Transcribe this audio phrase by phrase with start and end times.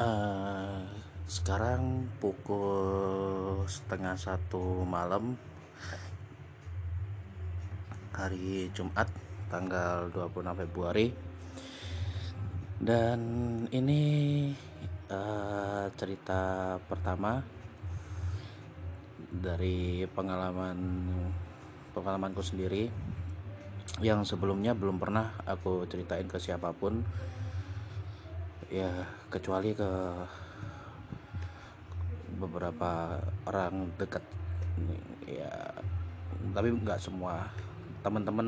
[0.00, 0.80] uh,
[1.28, 5.36] sekarang pukul setengah satu malam
[8.16, 9.06] hari Jumat
[9.52, 11.06] tanggal 26 Februari.
[12.80, 13.20] Dan
[13.76, 14.00] ini
[15.12, 17.44] uh, cerita pertama
[19.28, 20.78] dari pengalaman
[21.92, 22.88] pengalamanku sendiri.
[24.00, 27.04] Yang sebelumnya belum pernah aku ceritain ke siapa pun
[28.70, 28.86] ya
[29.26, 29.90] kecuali ke
[32.38, 33.18] beberapa
[33.50, 34.22] orang dekat.
[35.26, 35.74] Ya
[36.54, 37.50] tapi nggak semua.
[38.00, 38.46] Teman-teman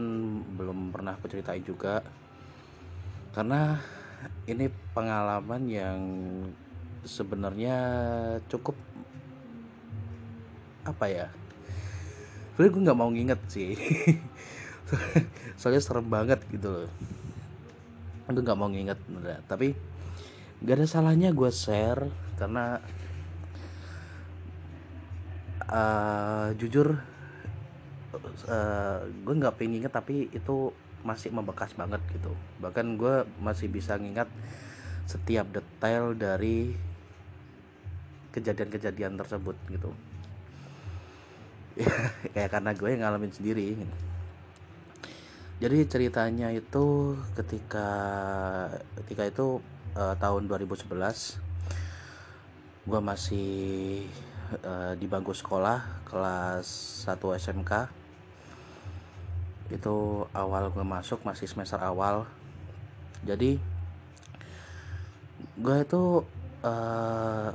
[0.55, 1.27] belum pernah aku
[1.60, 2.01] juga.
[3.34, 3.82] Karena
[4.46, 6.01] ini pengalaman yang
[7.02, 7.77] sebenarnya
[8.46, 8.79] cukup
[10.82, 11.27] apa ya
[12.59, 13.74] sebenarnya gue nggak mau nginget sih.
[15.59, 16.91] Soalnya serem banget gitu loh.
[18.29, 19.01] Gue nggak mau nginget
[19.51, 19.74] tapi
[20.62, 22.07] gak ada salahnya gue share
[22.39, 22.79] karena
[25.66, 27.02] uh, jujur
[28.46, 30.71] uh, gue nggak pengen inget tapi itu
[31.02, 32.30] masih membekas banget gitu.
[32.63, 34.30] Bahkan gue masih bisa ngingat
[35.10, 36.79] setiap detail dari
[38.30, 39.91] kejadian-kejadian tersebut gitu.
[42.38, 43.74] Ya karena gue yang ngalamin sendiri
[45.63, 47.87] jadi ceritanya itu ketika
[48.99, 49.63] ketika itu
[49.96, 50.88] uh, tahun 2011
[52.82, 53.51] gue masih
[54.65, 56.66] uh, di bangku sekolah kelas
[57.07, 57.73] 1 SMK
[59.73, 62.29] itu awal gue masuk masih semester awal.
[63.24, 63.57] Jadi
[65.56, 66.26] gue itu
[66.60, 67.48] uh,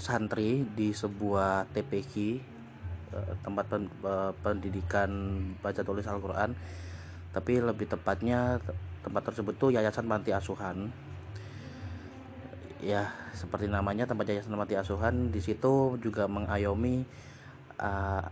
[0.00, 2.42] santri di sebuah TPQ
[3.42, 3.90] tempat pen,
[4.42, 5.10] pendidikan
[5.62, 6.54] baca tulis Al-Quran.
[7.30, 8.58] Tapi lebih tepatnya
[9.06, 10.90] tempat tersebut tuh yayasan panti asuhan
[12.80, 17.04] ya seperti namanya tempat yayasan mati asuhan di situ juga mengayomi
[17.76, 18.24] uh,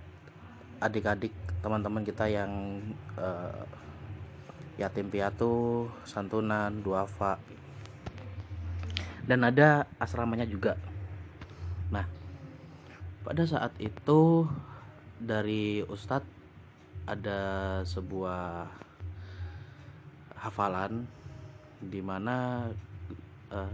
[0.80, 2.80] adik-adik teman-teman kita yang
[3.20, 3.62] uh,
[4.78, 7.36] yatim piatu, santunan, duafa
[9.28, 10.80] dan ada asramanya juga.
[11.92, 12.08] Nah,
[13.20, 14.48] pada saat itu
[15.20, 16.24] dari Ustadz
[17.04, 17.40] ada
[17.84, 18.70] sebuah
[20.38, 21.04] hafalan
[21.82, 22.68] di mana
[23.52, 23.72] uh,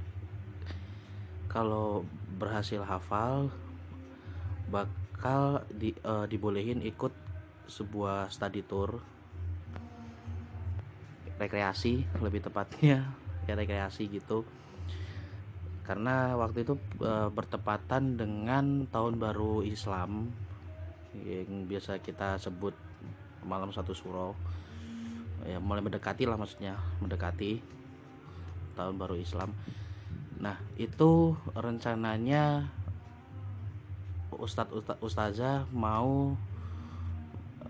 [1.48, 2.02] kalau
[2.38, 3.52] berhasil hafal
[4.68, 7.12] bakal di, uh, dibolehin ikut
[7.68, 9.00] sebuah study tour.
[11.40, 13.10] Rekreasi lebih tepatnya.
[13.44, 14.46] Ya rekreasi gitu.
[15.84, 20.32] Karena waktu itu e, bertepatan dengan tahun baru Islam
[21.12, 22.72] yang biasa kita sebut
[23.44, 24.32] malam satu suro.
[25.44, 27.60] Ya mulai mendekati lah maksudnya mendekati
[28.80, 29.52] tahun baru Islam
[30.38, 32.66] Nah, itu rencananya
[34.34, 36.34] Ustadz Ustazah mau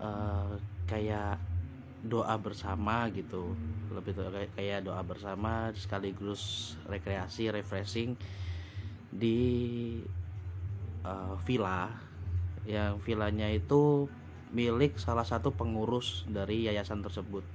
[0.01, 0.53] uh,
[0.89, 1.37] kayak
[2.05, 3.53] doa bersama gitu.
[3.93, 4.17] Lebih
[4.57, 8.17] kayak doa bersama sekaligus rekreasi refreshing
[9.13, 9.41] di
[11.05, 11.93] uh, villa.
[12.65, 14.09] Yang villanya itu
[14.49, 17.45] milik salah satu pengurus dari yayasan tersebut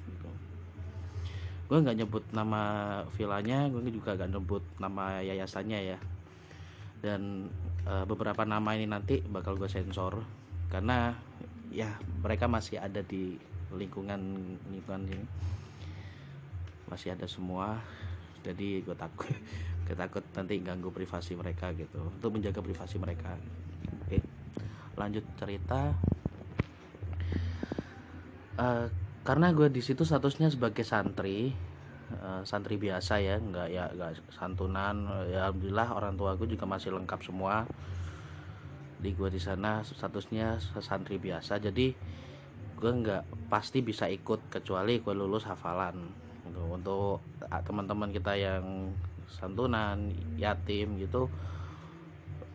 [1.71, 2.63] gue nggak nyebut nama
[3.15, 5.99] villanya gue juga gak nyebut nama yayasannya ya.
[6.99, 7.47] Dan
[7.87, 10.19] uh, beberapa nama ini nanti bakal gue sensor.
[10.67, 11.15] Karena
[11.71, 11.95] ya
[12.27, 13.39] mereka masih ada di
[13.71, 14.19] lingkungan
[14.67, 15.27] lingkungan ini.
[16.91, 17.79] Masih ada semua.
[18.43, 19.31] Jadi gue takut
[19.87, 22.03] gue takut nanti ganggu privasi mereka gitu.
[22.03, 23.39] Untuk menjaga privasi mereka.
[24.03, 24.19] Oke
[24.99, 25.97] lanjut cerita.
[28.61, 28.85] Uh,
[29.31, 31.55] karena gue di situ statusnya sebagai santri
[32.19, 35.07] uh, santri biasa ya nggak ya nggak santunan.
[35.31, 37.63] Ya alhamdulillah orang tua gue juga masih lengkap semua.
[38.99, 41.63] Di gue di sana statusnya santri biasa.
[41.63, 41.95] Jadi
[42.75, 46.27] gue nggak pasti bisa ikut kecuali gue lulus hafalan.
[46.51, 46.67] Gitu.
[46.67, 48.91] untuk teman-teman kita yang
[49.31, 51.31] santunan yatim gitu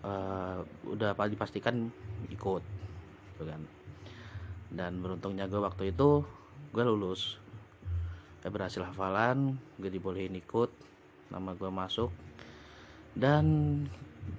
[0.03, 1.87] uh, udah dipastikan
[2.27, 2.63] ikut
[3.31, 3.63] gitu kan.
[4.75, 6.27] Dan beruntungnya gue waktu itu
[6.75, 7.39] gue lulus.
[8.43, 10.67] Gue berhasil hafalan gue dibolehin ikut
[11.31, 12.11] nama gue masuk.
[13.15, 13.45] Dan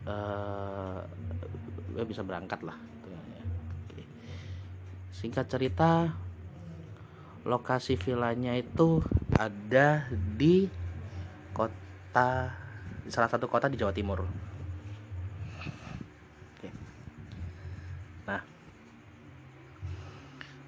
[0.05, 1.01] uh,
[1.97, 2.77] gue bisa berangkat lah.
[3.89, 4.05] Oke.
[5.17, 6.13] singkat cerita
[7.49, 9.01] lokasi villanya itu
[9.33, 10.69] ada di
[11.57, 12.53] kota
[13.09, 14.46] salah satu kota di Jawa Timur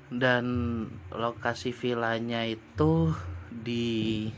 [0.09, 0.45] dan
[1.13, 3.13] lokasi villanya itu
[3.53, 4.29] di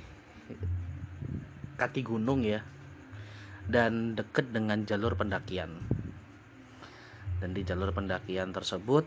[1.79, 2.63] kaki gunung ya.
[3.71, 5.79] Dan dekat dengan jalur pendakian.
[7.39, 9.07] Dan di jalur pendakian tersebut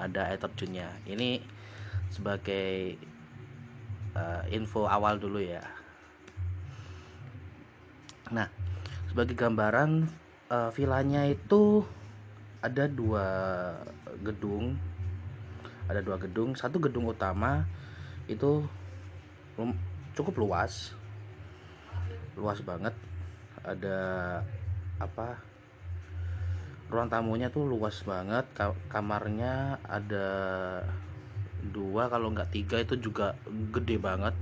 [0.00, 0.88] ada air terjunnya.
[1.04, 1.44] Ini
[2.08, 2.96] sebagai
[4.16, 5.60] uh, info awal dulu ya.
[8.32, 8.48] Nah
[9.12, 10.08] sebagai gambaran
[10.48, 11.84] uh, villanya itu
[12.64, 13.26] ada dua
[14.24, 14.80] gedung
[15.88, 16.54] ada dua gedung.
[16.54, 17.66] Satu gedung utama
[18.30, 18.62] itu
[20.14, 20.94] cukup luas.
[22.38, 22.94] Luas banget.
[23.62, 23.98] Ada
[24.98, 25.38] apa?
[26.92, 28.44] Ruang tamunya tuh luas banget.
[28.92, 30.28] Kamarnya ada
[31.62, 33.38] dua kalau nggak tiga itu juga
[33.70, 34.34] gede banget.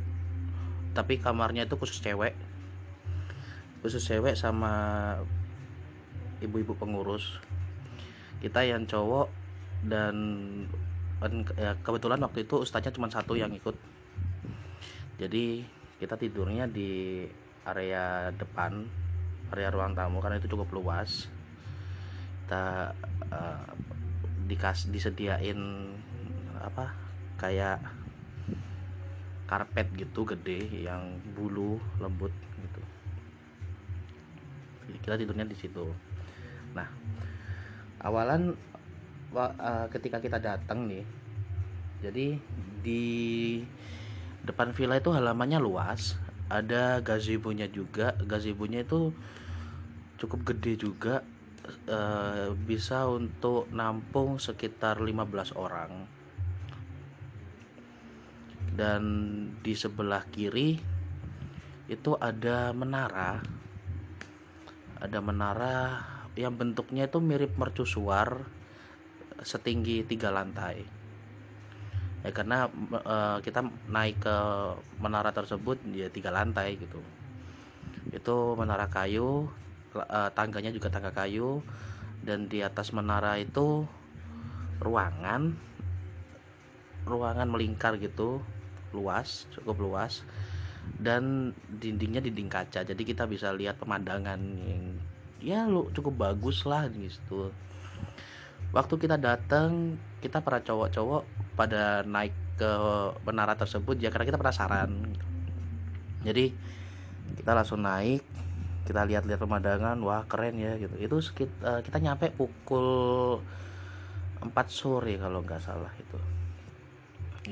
[0.90, 2.34] Tapi kamarnya itu khusus cewek.
[3.80, 4.72] Khusus cewek sama
[6.40, 7.38] ibu-ibu pengurus.
[8.40, 9.28] Kita yang cowok
[9.84, 10.16] dan
[11.60, 13.76] ya, kebetulan waktu itu ustaznya cuma satu yang ikut.
[15.20, 15.64] Jadi
[16.00, 17.28] kita tidurnya di
[17.68, 18.88] area depan
[19.52, 21.28] area ruang tamu karena itu cukup luas.
[22.44, 22.96] Kita
[23.28, 23.68] uh,
[24.48, 25.60] dikas disediain
[26.56, 26.96] apa
[27.36, 27.84] kayak
[29.44, 32.32] karpet gitu gede yang bulu lembut
[32.64, 32.82] gitu.
[35.04, 35.84] Kita tidurnya di situ.
[36.72, 36.88] Nah
[38.00, 38.56] awalan
[39.34, 41.04] uh, ketika kita datang nih
[42.00, 42.40] jadi
[42.80, 43.04] di
[44.40, 46.16] depan villa itu halamannya luas
[46.50, 48.18] ada gazebo-nya juga.
[48.18, 49.14] Gazebo-nya itu
[50.18, 51.22] cukup gede juga
[51.86, 55.92] uh, bisa untuk nampung sekitar 15 orang.
[58.74, 59.02] Dan
[59.62, 60.80] di sebelah kiri
[61.86, 63.38] itu ada menara.
[65.00, 65.76] Ada menara
[66.34, 68.59] yang bentuknya itu mirip mercusuar
[69.42, 70.84] setinggi tiga lantai.
[72.20, 74.36] Ya karena uh, kita naik ke
[75.00, 77.00] menara tersebut ya tiga lantai gitu.
[78.12, 79.48] Itu menara kayu
[79.96, 81.64] uh, tangganya juga tangga kayu
[82.20, 83.88] dan di atas menara itu
[84.80, 85.56] ruangan
[87.08, 88.44] ruangan melingkar gitu
[88.92, 90.20] luas cukup luas
[91.00, 92.84] dan dindingnya dinding kaca.
[92.84, 94.84] Jadi kita bisa lihat pemandangan yang
[95.40, 97.48] ya lu cukup bagus lah gitu
[98.70, 101.22] waktu kita datang kita para cowok-cowok
[101.58, 102.72] pada naik ke
[103.24, 104.90] menara tersebut ya karena kita penasaran.
[106.22, 106.52] Jadi
[107.40, 108.20] kita langsung naik
[108.84, 110.94] kita lihat-lihat pemandangan wah keren ya gitu.
[110.98, 112.88] Itu kita, eh, kita nyampe pukul
[114.40, 116.18] 4 sore kalau nggak salah itu.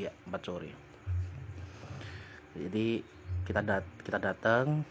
[0.04, 0.70] Iya 4 sore.
[2.58, 3.00] Jadi
[3.46, 4.84] kita dat kita datang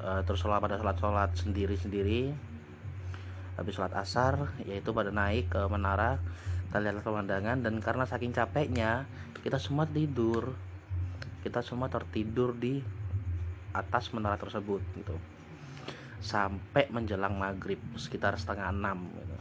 [0.00, 2.32] uh, terus sholat pada sholat sholat sendiri sendiri
[3.56, 6.20] habis sholat asar yaitu pada naik ke menara
[6.66, 9.08] kita lihat pemandangan dan karena saking capeknya
[9.40, 10.52] kita semua tidur.
[11.40, 12.82] Kita semua tertidur di
[13.70, 15.16] atas menara tersebut gitu.
[16.18, 19.38] Sampai menjelang maghrib sekitar setengah enam gitu.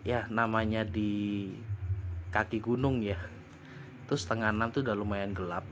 [0.00, 1.48] ya namanya di
[2.28, 3.16] kaki gunung ya.
[4.04, 5.64] Itu setengah enam tuh udah lumayan gelap.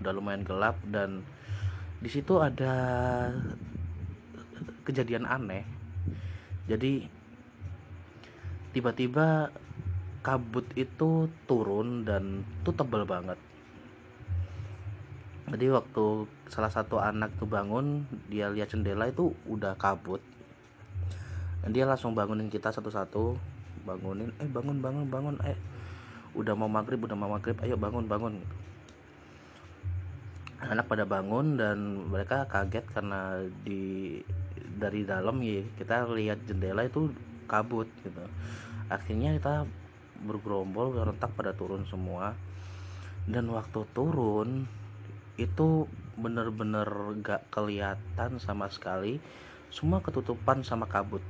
[0.00, 1.26] Udah lumayan gelap dan
[1.98, 2.72] di situ ada
[4.86, 5.73] kejadian aneh
[6.64, 7.04] jadi
[8.72, 9.52] tiba-tiba
[10.24, 13.36] kabut itu turun dan itu tebal banget.
[15.44, 20.24] Jadi waktu salah satu anak tuh bangun dia lihat jendela itu udah kabut.
[21.60, 23.36] Dan dia langsung bangunin kita satu-satu.
[23.84, 25.60] Bangunin eh bangun bangun bangun eh.
[26.32, 27.60] Udah mau maghrib udah mau maghrib.
[27.60, 28.40] Ayo bangun bangun.
[30.64, 34.24] Anak pada bangun dan mereka kaget karena di
[34.78, 37.10] dari dalam ya kita lihat jendela itu
[37.46, 38.24] kabut gitu.
[38.88, 39.64] Akhirnya kita
[40.24, 42.34] bergerombol rentak pada turun semua.
[43.24, 44.68] Dan waktu turun
[45.40, 46.86] itu bener-bener
[47.24, 49.18] gak kelihatan sama sekali.
[49.72, 51.24] Semua ketutupan sama kabut.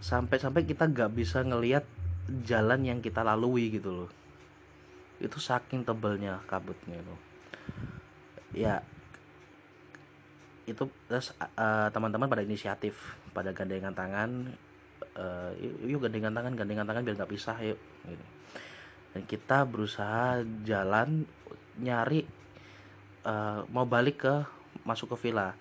[0.00, 1.84] Sampai-sampai kita gak bisa ngelihat
[2.46, 4.10] jalan yang kita lalui gitu loh.
[5.18, 7.16] Itu saking tebalnya kabutnya itu.
[8.54, 8.84] Ya
[10.70, 12.94] itu terus uh, teman-teman pada inisiatif
[13.34, 14.30] pada gandengan tangan
[15.18, 15.50] uh,
[15.82, 18.24] yuk gandengan tangan gandengan tangan biar nggak pisah yuk gitu.
[19.10, 21.26] Dan kita berusaha jalan
[21.82, 22.22] nyari
[23.26, 24.34] uh, mau balik ke
[24.86, 25.58] masuk ke villa.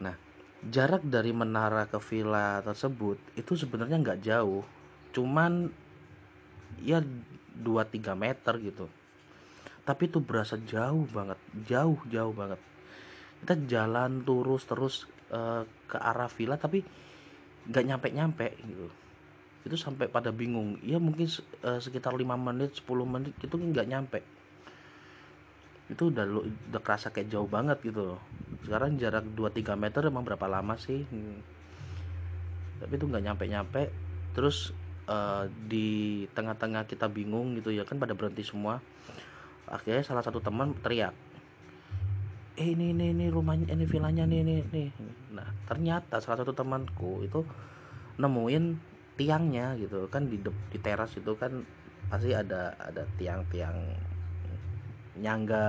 [0.00, 0.16] Nah
[0.64, 4.64] jarak dari menara ke villa tersebut itu sebenarnya nggak jauh.
[5.12, 5.68] Cuman
[6.80, 7.04] ya
[7.60, 8.88] 2-3 meter gitu.
[9.82, 11.36] Tapi itu berasa jauh banget
[11.68, 12.71] jauh jauh banget
[13.42, 14.94] kita jalan terus terus
[15.34, 16.86] uh, ke arah villa tapi
[17.66, 18.86] nggak nyampe nyampe gitu.
[19.66, 20.78] Itu sampai pada bingung.
[20.86, 21.26] Ya mungkin
[21.66, 24.22] uh, sekitar 5 menit 10 menit itu nggak nyampe.
[25.90, 28.14] Itu udah lu udah kerasa kayak jauh banget gitu
[28.62, 31.02] sekarang jarak 2-3 meter emang berapa lama sih?
[31.10, 31.42] Hmm.
[32.78, 33.82] tapi itu nggak nyampe-nyampe.
[34.34, 34.74] Terus
[35.06, 38.82] uh, di tengah-tengah kita bingung gitu ya kan pada berhenti semua.
[39.70, 41.14] Akhirnya salah satu teman teriak
[42.52, 44.88] eh ini ini ini rumahnya ini vilanya nih nih nih.
[45.32, 47.40] Nah ternyata salah satu temanku itu
[48.20, 48.76] nemuin
[49.16, 50.04] tiangnya gitu.
[50.12, 51.64] Kan di di teras itu kan
[52.12, 53.76] pasti ada ada tiang-tiang
[55.16, 55.64] nyangga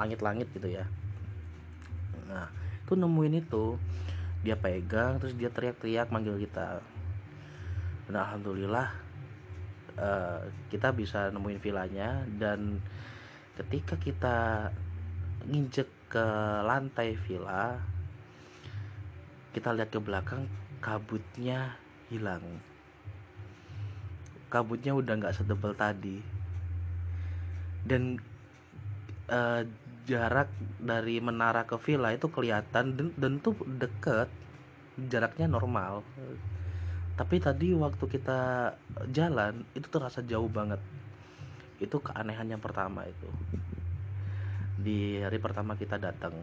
[0.00, 0.88] langit-langit gitu ya.
[2.24, 2.48] Nah
[2.80, 3.76] itu nemuin itu
[4.40, 6.80] dia pegang terus dia teriak-teriak manggil kita.
[8.08, 8.88] Dan alhamdulillah
[10.00, 10.40] uh,
[10.72, 12.80] kita bisa nemuin vilanya dan
[13.60, 14.68] ketika kita
[15.48, 16.26] nginjek ke
[16.64, 17.94] lantai villa
[19.54, 20.50] kita lihat ke belakang
[20.82, 21.78] kabutnya
[22.10, 22.42] hilang.
[24.50, 26.18] Kabutnya udah nggak setebal tadi.
[27.86, 28.18] Dan
[29.30, 29.62] uh,
[30.10, 30.50] jarak
[30.82, 34.26] dari menara ke villa itu kelihatan dan, dan tuh deket
[35.06, 36.02] jaraknya normal.
[37.14, 38.74] Tapi tadi waktu kita
[39.14, 40.82] jalan itu terasa jauh banget.
[41.78, 43.30] Itu keanehan yang pertama itu
[44.84, 46.36] di hari pertama kita datang.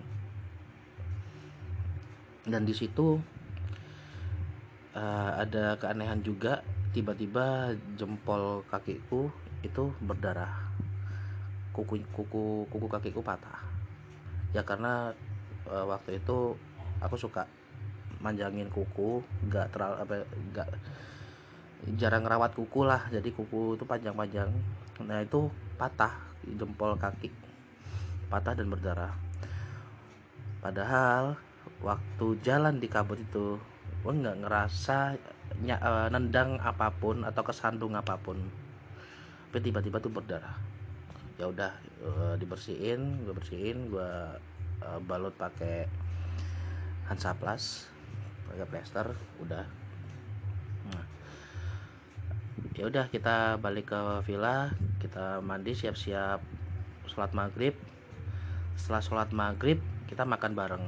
[2.42, 3.22] Dan di situ
[4.98, 9.30] uh, ada keanehan juga tiba-tiba jempol kakiku
[9.62, 10.74] itu berdarah.
[11.70, 13.62] Kuku kuku kuku kakiku patah.
[14.58, 15.14] Ya karena
[15.70, 16.58] uh, waktu itu
[16.98, 17.46] aku suka
[18.18, 20.14] manjangin kuku nggak terlalu apa
[20.50, 20.70] nggak
[22.02, 23.06] jarang rawat kuku lah.
[23.14, 24.50] Jadi kuku itu panjang-panjang.
[25.06, 25.46] Nah itu
[25.78, 27.30] patah jempol kaki
[28.32, 29.12] patah dan berdarah.
[30.64, 31.36] Padahal
[31.84, 33.60] waktu jalan di kabut itu
[34.02, 35.20] gue nggak ngerasa
[35.60, 38.40] ny- uh, nendang apa pun atau kesandung apa pun.
[39.52, 40.56] Tapi tiba-tiba tuh berdarah.
[41.36, 41.76] Ya udah
[42.08, 44.12] uh, dibersihin gue bersihin gue
[45.06, 45.86] balut pakai
[47.06, 47.86] Hansaplas
[48.50, 49.62] pakai plester udah.
[50.90, 51.06] Nah,
[52.74, 56.42] ya udah kita balik ke villa kita mandi siap-siap
[57.06, 57.78] sholat maghrib
[58.82, 59.78] setelah sholat maghrib
[60.10, 60.86] kita makan bareng.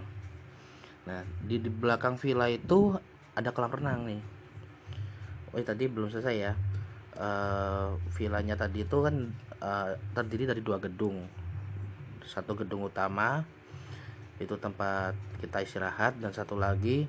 [1.06, 2.98] Nah di, di belakang villa itu
[3.38, 4.22] ada kolam renang nih.
[5.54, 6.54] Oh ya, tadi belum selesai ya.
[7.14, 9.30] Uh, villanya tadi itu kan
[9.62, 11.30] uh, terdiri dari dua gedung.
[12.26, 13.46] Satu gedung utama
[14.42, 17.06] itu tempat kita istirahat dan satu lagi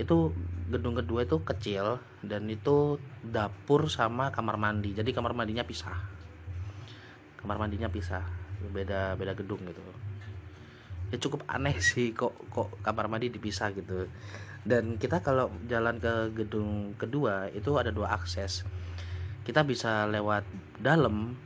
[0.00, 0.32] itu
[0.72, 4.96] gedung kedua itu kecil dan itu dapur sama kamar mandi.
[4.96, 6.00] Jadi kamar mandinya pisah.
[7.36, 8.24] Kamar mandinya pisah.
[8.72, 9.84] Beda beda gedung gitu
[11.12, 14.08] ya cukup aneh sih kok kok kamar mandi dipisah gitu.
[14.64, 18.64] Dan kita kalau jalan ke gedung kedua itu ada dua akses.
[19.44, 20.48] Kita bisa lewat
[20.80, 21.36] dalam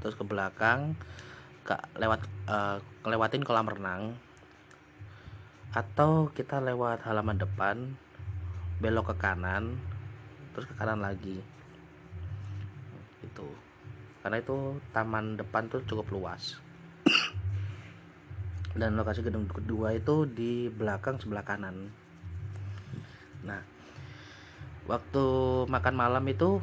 [0.00, 0.96] terus ke belakang
[1.64, 4.16] ke lewat uh, ngelewatin kolam renang
[5.72, 7.96] atau kita lewat halaman depan
[8.80, 9.76] belok ke kanan
[10.56, 11.40] terus ke kanan lagi.
[13.20, 13.48] Itu.
[14.24, 16.63] Karena itu taman depan tuh cukup luas
[18.74, 21.94] dan lokasi gedung kedua itu di belakang sebelah kanan.
[23.46, 23.62] Nah
[24.90, 25.24] waktu
[25.70, 26.58] makan malam itu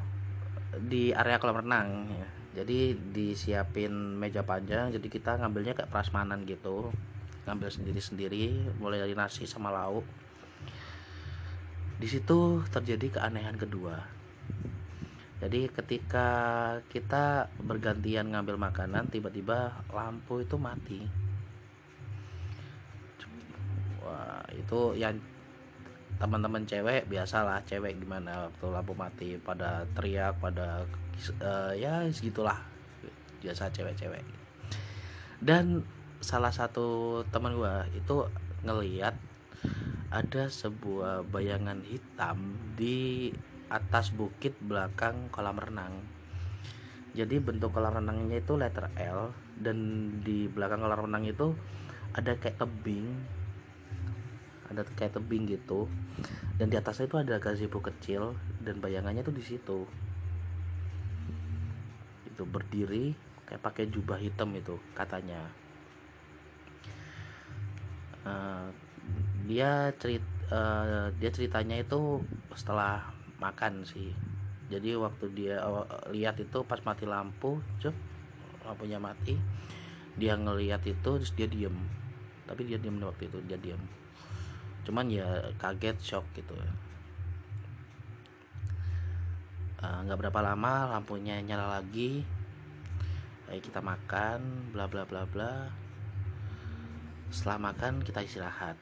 [0.76, 2.28] di area kolam renang ya.
[2.52, 6.92] Jadi disiapin meja panjang jadi kita ngambilnya kayak prasmanan gitu.
[7.48, 10.04] Ngambil sendiri-sendiri mulai dari nasi sama lauk.
[11.96, 14.04] Di situ terjadi keanehan kedua.
[15.42, 16.30] Jadi ketika
[16.92, 21.21] kita bergantian ngambil makanan tiba-tiba lampu itu mati
[24.62, 25.18] itu yang
[26.22, 30.86] teman-teman cewek biasalah cewek gimana waktu lampu mati pada teriak pada
[31.42, 32.62] uh, ya segitulah.
[33.42, 34.22] Biasa cewek-cewek.
[35.42, 35.82] Dan
[36.22, 38.30] salah satu teman gua itu
[38.62, 39.18] ngeliat
[40.14, 43.34] ada sebuah bayangan hitam di
[43.74, 46.06] atas bukit belakang kolam renang.
[47.18, 49.78] Jadi bentuk kolam renangnya itu letter L dan
[50.22, 51.58] di belakang kolam renang itu
[52.14, 53.08] ada kayak tebing
[54.72, 55.86] ada kayak tebing gitu.
[56.56, 59.84] Dan di atasnya itu ada gazebo kecil dan bayangannya tuh di situ.
[62.28, 63.14] Itu berdiri
[63.46, 65.44] kayak pakai jubah hitam itu katanya.
[68.22, 68.70] Uh,
[69.50, 70.22] dia cerit
[70.54, 72.24] uh, dia ceritanya itu
[72.56, 73.12] setelah
[73.44, 74.16] makan sih.
[74.72, 75.84] Jadi waktu dia uh,
[76.16, 77.94] lihat itu pas mati lampu cep
[78.62, 79.36] lampunya mati
[80.22, 81.74] dia ngelihat itu terus dia diem.
[82.46, 83.82] Tapi dia diem waktu itu dia diem
[84.82, 85.28] cuman ya
[85.62, 86.58] kaget shock gitu
[89.82, 92.22] nggak uh, berapa lama lampunya nyala lagi.
[93.50, 95.74] Kayak kita makan bla bla bla bla.
[97.34, 98.78] Setelah makan kita istirahat.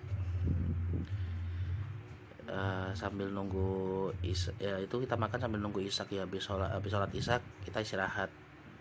[2.50, 6.28] Uh, sambil nunggu is ya itu kita makan sambil nunggu isak ya.
[6.28, 8.28] Habis sholat habis sholat isak kita istirahat.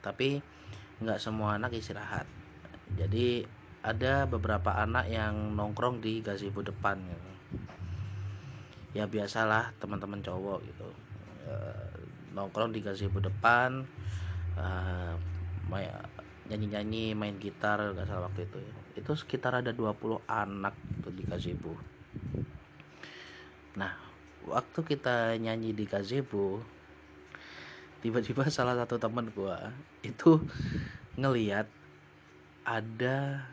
[0.02, 0.42] Tapi
[0.98, 2.26] nggak semua anak istirahat.
[2.98, 3.46] Jadi
[3.82, 7.30] ada beberapa anak yang nongkrong di gazebo depan gitu.
[8.98, 10.88] ya biasalah teman-teman cowok gitu
[11.46, 11.92] uh,
[12.34, 13.86] nongkrong di gazebo depan
[14.58, 15.14] uh,
[16.48, 18.74] nyanyi-nyanyi main gitar gak salah waktu itu ya.
[19.04, 21.76] itu sekitar ada 20 anak tuh di gazebo
[23.76, 23.94] nah
[24.48, 26.64] waktu kita nyanyi di gazebo
[28.00, 29.70] tiba-tiba salah satu teman gua
[30.00, 30.40] itu
[31.18, 31.68] ngeliat
[32.64, 33.48] ada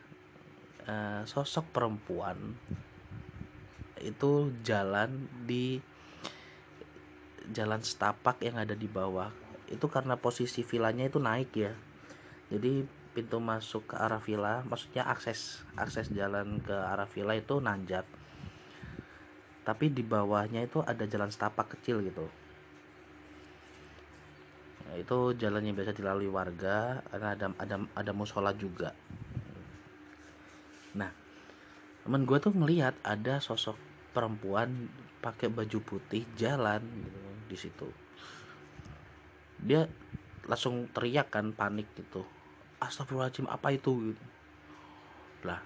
[0.89, 2.57] uh, sosok perempuan
[4.01, 5.81] itu jalan di
[7.49, 9.33] jalan setapak yang ada di bawah.
[9.65, 11.73] Itu karena posisi vilanya itu naik ya.
[12.53, 12.85] Jadi
[13.17, 18.05] pintu masuk ke arah villa maksudnya akses akses jalan ke arah villa itu nanjak.
[19.65, 22.29] Tapi di bawahnya itu ada jalan setapak kecil gitu.
[24.85, 28.93] Nah, itu jalan yang biasa dilalui warga ada ada ada musola juga
[30.95, 31.11] nah
[32.07, 33.75] temen gue tuh ngelihat ada sosok
[34.15, 34.87] perempuan
[35.19, 37.19] pakai baju putih jalan gitu
[37.51, 37.87] di situ.
[39.59, 39.89] Dia
[40.45, 42.23] langsung teriak kan panik gitu.
[42.79, 44.13] Astagfirullahaladzim apa itu?
[44.13, 44.23] gitu.
[45.43, 45.59] Lah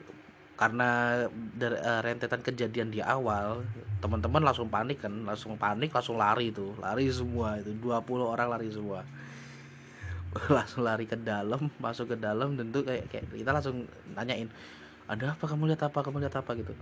[0.60, 1.24] karena
[1.56, 3.64] dari uh, rentetan kejadian di awal
[4.04, 8.68] teman-teman langsung panik kan langsung panik langsung lari itu lari semua itu 20 orang lari
[8.68, 9.04] semua.
[10.54, 14.46] Langsung lari ke dalam masuk ke dalam dan tuh kayak, kayak kita langsung nanyain
[15.10, 15.44] ada apa?
[15.50, 16.06] Kamu lihat apa?
[16.06, 16.54] Kamu lihat apa?
[16.54, 16.78] Gitu.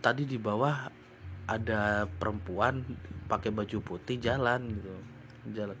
[0.00, 0.88] Tadi di bawah
[1.44, 2.80] ada perempuan
[3.28, 4.92] pakai baju putih jalan gitu
[5.52, 5.76] jalan.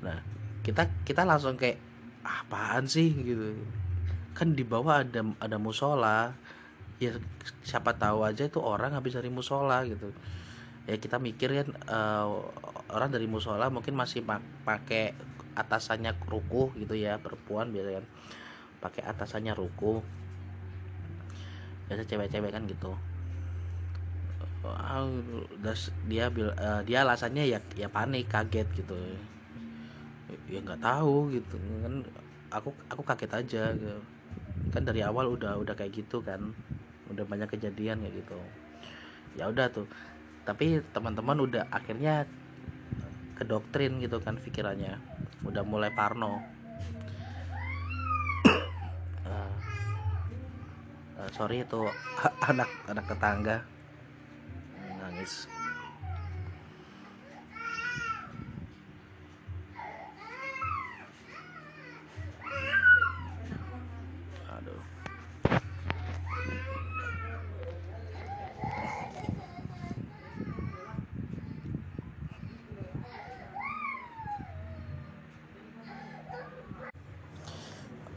[0.00, 0.16] Nah
[0.64, 1.76] kita kita langsung kayak
[2.24, 3.12] apaan sih?
[3.12, 3.60] Gitu.
[4.32, 6.32] Kan di bawah ada ada musola.
[6.96, 7.18] Ya
[7.66, 10.14] siapa tahu aja itu orang habis dari musola gitu.
[10.88, 12.48] Ya kita mikir kan uh,
[12.88, 14.24] orang dari musola mungkin masih
[14.64, 15.12] pakai
[15.52, 18.06] atasannya ruku gitu ya perempuan biasa kan.
[18.80, 20.21] Pakai atasannya ruku
[21.92, 22.96] biasa cewek-cewek kan gitu.
[26.08, 28.96] Dia uh, dia alasannya ya ya panik kaget gitu.
[30.48, 32.00] Ya nggak tahu gitu kan
[32.48, 34.00] aku aku kaget aja gitu.
[34.72, 36.56] kan dari awal udah udah kayak gitu kan.
[37.12, 38.40] Udah banyak kejadian kayak gitu.
[39.36, 39.84] Ya udah tuh.
[40.48, 42.24] Tapi teman-teman udah akhirnya
[43.36, 44.96] ke doktrin gitu kan pikirannya.
[45.44, 46.40] Udah mulai parno.
[49.28, 49.52] Uh,
[51.22, 51.86] uh, sorry itu
[52.50, 53.62] anak anak tetangga.
[54.98, 55.46] Nangis.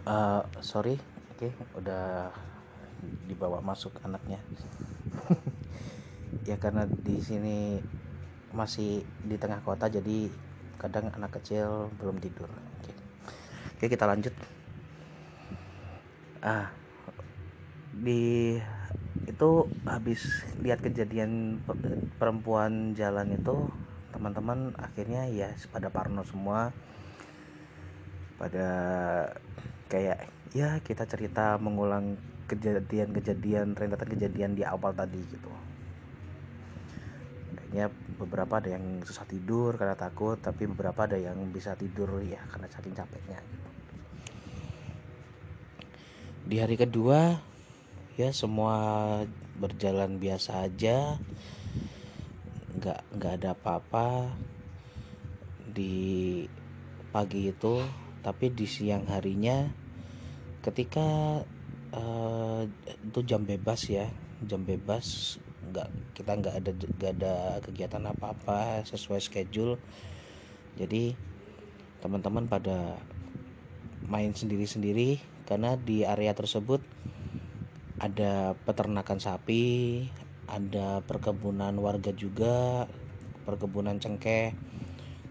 [0.05, 1.01] Uh, sorry
[1.33, 2.29] oke okay, udah
[3.27, 4.39] dibawa masuk anaknya.
[6.45, 7.81] Ya karena di sini
[8.53, 10.29] masih di tengah kota jadi
[10.77, 12.51] kadang anak kecil belum tidur.
[13.75, 14.35] Oke okay, kita lanjut.
[16.45, 16.69] Ah
[17.95, 18.59] di
[19.25, 19.49] itu
[19.87, 21.63] habis lihat kejadian
[22.19, 23.71] perempuan jalan itu
[24.13, 26.69] teman-teman akhirnya ya pada parno semua.
[28.35, 28.67] Pada
[29.89, 35.51] kayak ya kita cerita mengulang kejadian-kejadian rentetan kejadian di awal tadi gitu.
[37.55, 37.85] Kayaknya
[38.21, 42.71] beberapa ada yang susah tidur karena takut tapi beberapa ada yang bisa tidur ya karena
[42.71, 43.69] saking capeknya gitu.
[46.45, 47.41] Di hari kedua
[48.15, 48.75] ya semua
[49.57, 51.17] berjalan biasa aja.
[52.77, 54.29] Nggak nggak ada apa-apa.
[55.75, 56.45] Di
[57.09, 57.81] pagi itu
[58.21, 59.69] tapi di siang harinya
[60.65, 61.41] ketika
[61.95, 64.11] uh, itu jam bebas ya.
[64.43, 69.79] Jam bebas nggak kita nggak ada nggak ada kegiatan apa apa sesuai schedule.
[70.75, 71.15] Jadi
[72.03, 72.99] teman-teman pada
[74.05, 75.17] main sendiri-sendiri
[75.49, 76.83] karena di area tersebut
[77.97, 80.03] ada peternakan sapi
[80.45, 82.85] ada perkebunan warga juga
[83.47, 84.53] perkebunan cengkeh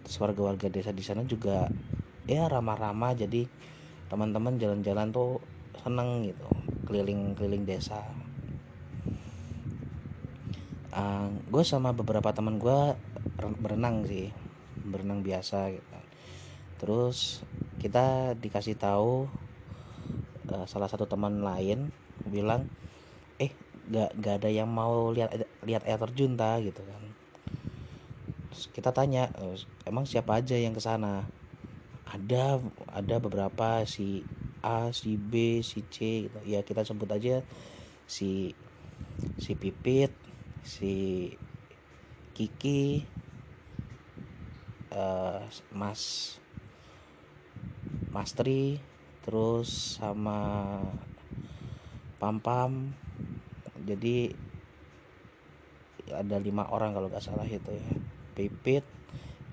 [0.02, 1.70] terus warga-warga desa di sana juga
[2.28, 3.16] ya ramah-ramah.
[3.16, 3.46] Jadi
[4.08, 5.40] teman-teman jalan-jalan tuh
[5.82, 6.46] seneng gitu
[6.84, 8.04] keliling-keliling desa.
[10.94, 12.94] Uh, ah, gue sama beberapa teman gue
[13.58, 14.30] berenang sih
[14.86, 15.98] berenang biasa gitu.
[16.78, 17.42] Terus
[17.82, 19.26] kita dikasih tahu
[20.52, 21.90] uh, salah satu teman lain
[22.30, 22.68] bilang
[23.42, 23.50] eh
[23.90, 25.34] gak, gak ada yang mau lihat
[25.66, 27.02] lihat air terjun ta gitu kan.
[28.70, 29.34] Kita tanya
[29.82, 31.26] emang siapa aja yang ke sana?
[32.06, 32.62] Ada
[32.94, 34.22] ada beberapa si
[34.64, 36.38] A si B si C gitu.
[36.48, 37.44] Ya kita sebut aja
[38.08, 38.56] si
[39.36, 40.10] si Pipit
[40.64, 41.28] si
[42.32, 43.04] Kiki
[44.90, 46.34] uh, Mas
[48.08, 48.80] Mastri
[49.20, 50.80] terus sama
[52.16, 52.96] Pam Pam
[53.84, 54.32] jadi
[56.08, 57.88] ada lima orang kalau nggak salah itu ya.
[58.34, 58.84] Pipit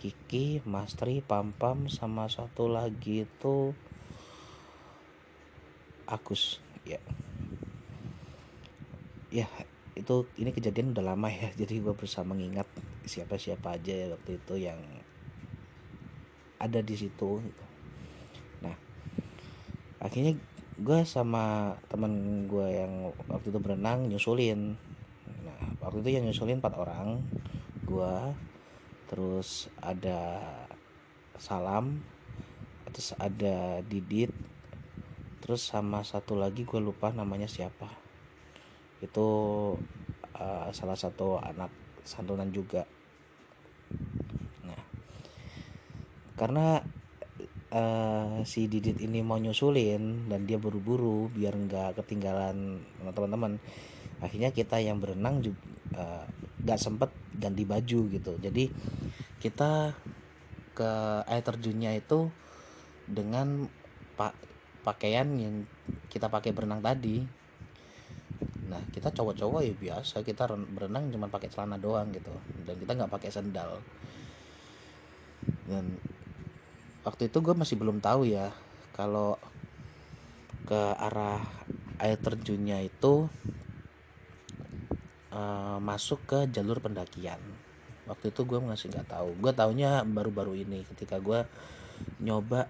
[0.01, 3.75] Kiki Mastri Pam Pam sama satu lagi itu
[6.11, 6.59] Agus.
[6.83, 6.99] Ya.
[9.31, 9.47] Ya
[9.95, 12.67] itu ini kejadian udah lama ya jadi gue berusaha mengingat
[13.07, 14.79] siapa siapa aja ya waktu itu yang
[16.59, 17.65] ada di situ gitu.
[20.01, 20.33] Akhirnya
[20.81, 24.73] gue sama temen gue yang waktu itu berenang nyusulin.
[25.45, 27.21] Nah waktu itu yang nyusulin empat orang
[27.85, 28.15] gue
[29.05, 30.41] terus ada
[31.37, 32.01] salam
[32.89, 34.33] terus ada didit
[35.41, 37.89] terus sama satu lagi gue lupa namanya siapa.
[39.01, 39.27] Itu
[40.37, 41.73] uh, salah satu anak
[42.05, 42.85] santunan juga.
[44.63, 44.81] Nah
[46.37, 46.85] karena
[47.73, 53.57] uh, si Didit ini mau nyusulin dan dia buru-buru biar nggak ketinggalan teman-teman
[54.21, 55.61] akhirnya kita yang berenang juga
[55.97, 56.25] uh,
[56.61, 58.37] nggak sempet ganti baju gitu.
[58.37, 58.69] Jadi
[59.41, 59.97] kita
[60.77, 60.91] ke
[61.25, 62.29] air terjunnya itu
[63.09, 63.67] dengan
[64.15, 64.50] pak
[64.81, 65.65] pakaian yang
[66.09, 67.21] kita pakai berenang tadi.
[68.69, 72.31] Nah kita cowok-cowok ya biasa kita berenang cuma pakai celana doang gitu
[72.63, 73.83] dan kita nggak pakai sandal
[75.65, 75.85] dan
[77.01, 78.53] waktu itu gue masih belum tahu ya
[78.93, 79.39] kalau
[80.67, 81.41] ke arah
[81.97, 83.25] air terjunnya itu
[85.33, 87.39] uh, masuk ke jalur pendakian.
[88.05, 89.29] Waktu itu gue masih nggak tahu.
[89.39, 91.45] Gue taunya baru-baru ini ketika gue
[92.21, 92.69] nyoba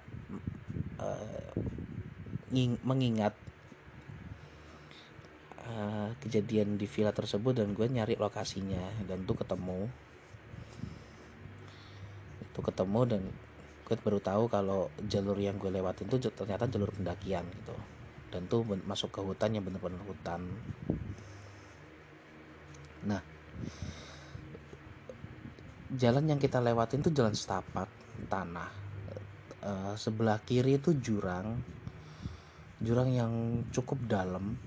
[1.00, 1.52] uh,
[2.84, 3.34] mengingat
[5.72, 9.88] uh, kejadian di villa tersebut dan gue nyari lokasinya dan tuh ketemu.
[12.52, 13.22] Itu ketemu dan
[13.88, 17.76] gue baru tahu kalau jalur yang gue lewatin tuh ternyata jalur pendakian gitu.
[18.32, 20.48] Dan tuh masuk ke hutan yang bener-bener hutan.
[23.08, 23.22] Nah
[25.92, 27.92] jalan yang kita lewatin tuh jalan setapak
[28.32, 28.72] tanah.
[29.60, 31.60] E, sebelah kiri itu jurang
[32.82, 34.58] jurang yang cukup dalam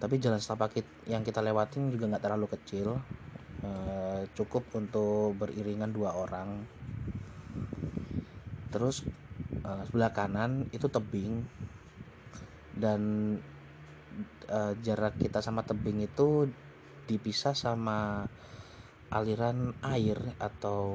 [0.00, 2.96] tapi jalan setapak yang kita lewatin juga nggak terlalu kecil
[3.60, 3.70] e,
[4.32, 6.64] cukup untuk beriringan dua orang.
[8.72, 9.04] Terus
[9.66, 11.42] uh, sebelah kanan itu tebing
[12.78, 13.00] dan
[14.48, 16.48] uh, jarak kita sama tebing itu
[17.10, 18.30] dipisah sama
[19.10, 20.86] aliran air atau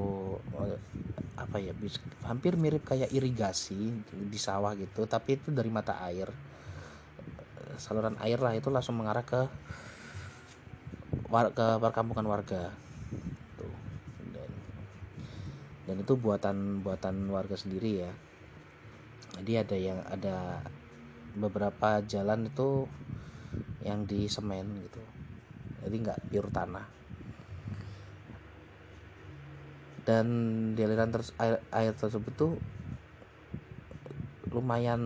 [1.36, 1.76] apa ya
[2.24, 6.32] hampir mirip kayak irigasi di sawah gitu tapi itu dari mata air.
[7.76, 9.42] Saluran air lah itu langsung mengarah ke
[11.52, 12.72] ke perkampungan warga.
[15.86, 18.12] Dan itu buatan buatan warga sendiri ya.
[19.36, 20.64] Jadi ada yang ada
[21.36, 22.88] beberapa jalan itu
[23.84, 25.04] yang di semen gitu.
[25.84, 26.95] Jadi nggak pure tanah
[30.06, 30.26] dan
[30.78, 32.54] di aliran ter air, air tersebut tuh
[34.54, 35.02] lumayan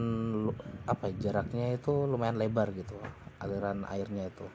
[0.86, 3.00] apa ya, jaraknya itu lumayan lebar gitu
[3.40, 4.46] aliran airnya itu.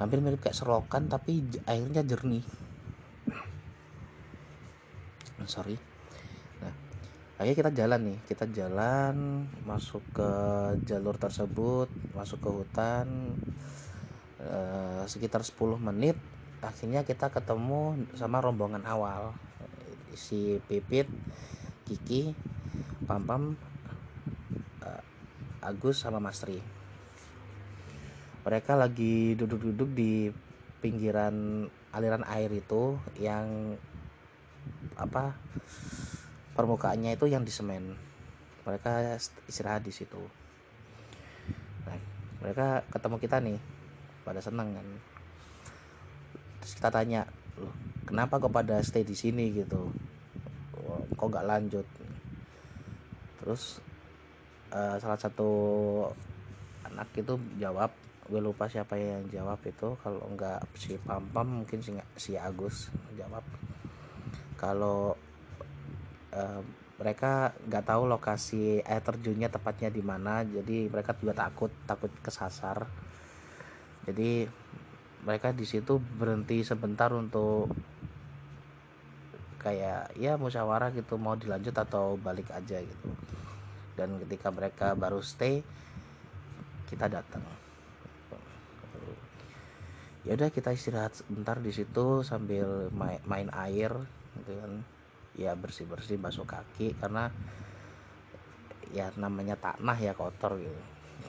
[0.00, 2.42] Hampir mirip kayak selokan tapi airnya jernih.
[5.44, 5.76] Sorry.
[6.64, 6.74] Nah
[7.34, 9.16] akhirnya kita jalan nih kita jalan
[9.66, 10.30] masuk ke
[10.86, 13.34] jalur tersebut masuk ke hutan
[14.38, 16.14] eh, sekitar 10 menit
[16.64, 19.36] akhirnya kita ketemu sama rombongan awal.
[20.14, 21.10] Si Pipit
[21.84, 22.32] Kiki
[23.04, 23.58] Pampam
[24.82, 25.02] eh,
[25.62, 26.74] Agus sama Mastri
[28.44, 30.28] mereka lagi duduk-duduk di
[30.84, 31.64] pinggiran
[31.96, 33.72] aliran air itu yang
[35.00, 35.32] apa
[36.52, 37.96] permukaannya itu yang di semen.
[38.68, 39.16] Mereka
[39.48, 40.20] istirahat di situ.
[41.88, 41.96] Nah,
[42.44, 43.58] mereka ketemu kita nih
[44.28, 44.88] pada senang kan
[46.64, 47.28] terus kita tanya
[47.60, 47.76] loh
[48.08, 49.50] kenapa kok pada stay di sini?
[49.50, 49.80] Gitu.
[51.16, 51.86] Kok nggak lanjut.
[53.40, 53.80] Terus
[54.72, 55.50] uh, salah satu
[56.84, 57.90] anak itu jawab
[58.24, 59.96] gue lupa siapa yang jawab itu.
[60.00, 63.44] Kalau nggak si pam pam mungkin si si Agus jawab.
[64.56, 65.16] Kalau
[66.32, 66.62] uh,
[66.94, 72.86] mereka nggak tahu lokasi air terjunnya tepatnya di mana jadi mereka juga takut takut kesasar.
[74.04, 74.63] Jadi
[75.24, 77.72] mereka di situ berhenti sebentar untuk
[79.64, 83.08] kayak ya musyawarah gitu mau dilanjut atau balik aja gitu.
[83.96, 85.64] Dan ketika mereka baru stay
[86.92, 87.40] kita datang.
[90.24, 93.92] Ya udah kita istirahat sebentar di situ sambil main, air
[94.40, 94.72] gitu kan.
[95.34, 97.32] Ya bersih bersih basuh kaki karena
[98.92, 100.80] ya namanya tanah ya kotor gitu.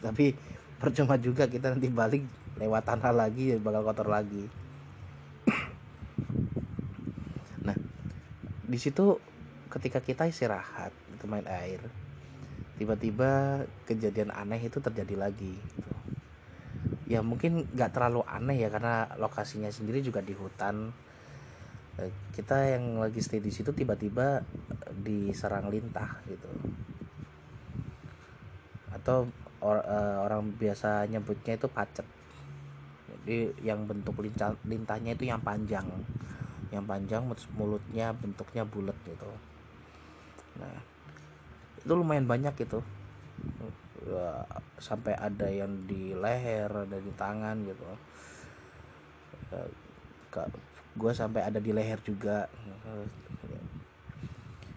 [0.03, 0.35] Tapi
[0.77, 2.23] percuma juga kita nanti balik
[2.59, 4.65] lewat tanah lagi ya bakal kotor lagi.
[8.65, 9.21] Di situ
[9.69, 11.77] ketika kita istirahat itu main air
[12.75, 15.91] tiba-tiba kejadian aneh itu terjadi lagi gitu.
[17.07, 20.91] ya mungkin nggak terlalu aneh ya karena lokasinya sendiri juga di hutan.
[22.01, 24.43] Eh, kita yang lagi stay di situ tiba-tiba
[24.91, 26.49] diserang lintah gitu.
[28.91, 29.31] Atau
[29.65, 32.05] or, uh, orang biasa nyebutnya itu pacet.
[33.09, 35.89] Jadi yang bentuk lintah, lintahnya itu yang panjang.
[36.69, 37.21] Yang panjang
[37.57, 39.29] mulutnya bentuknya bulat gitu.
[40.61, 40.77] Nah
[41.85, 42.81] itu lumayan banyak gitu
[44.09, 44.41] ya,
[44.81, 47.85] sampai ada yang di leher ada di tangan gitu.
[49.53, 49.61] Ya,
[50.95, 52.49] gue sampai ada di leher juga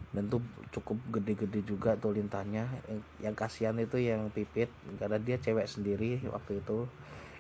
[0.09, 0.40] dan tuh
[0.73, 2.64] cukup gede-gede juga tuh lintahnya.
[2.88, 4.73] Yang, yang kasihan itu yang pipit.
[4.97, 6.88] Karena dia cewek sendiri waktu itu.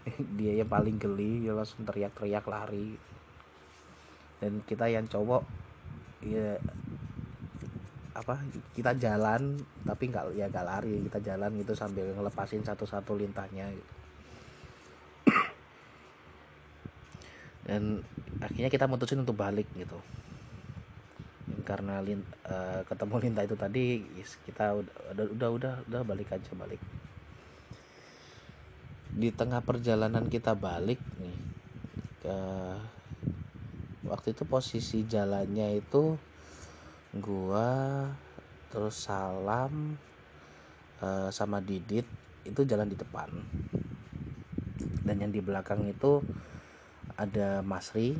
[0.40, 2.96] Dia yang paling geli dia langsung teriak-teriak lari.
[4.40, 5.44] Dan kita yang cowok
[6.24, 6.56] ya
[8.18, 8.34] apa
[8.74, 10.96] kita jalan tapi nggak ya nggak lari.
[11.08, 13.68] Kita jalan gitu sambil ngelepasin satu-satu lintahnya.
[17.68, 18.00] Dan
[18.40, 20.00] akhirnya kita mutusin untuk balik gitu
[21.64, 23.84] karena lint, uh, ketemu lintah itu tadi
[24.48, 26.80] kita udah, udah udah udah udah balik aja balik.
[29.12, 31.38] Di tengah perjalanan kita balik nih
[32.24, 32.38] ke
[34.08, 36.16] waktu itu posisi jalannya itu
[37.16, 38.04] gua
[38.68, 39.96] terus salam
[41.00, 42.04] uh, sama Didit
[42.44, 43.28] itu jalan di depan.
[45.04, 46.20] Dan yang di belakang itu
[47.16, 48.14] ada Masri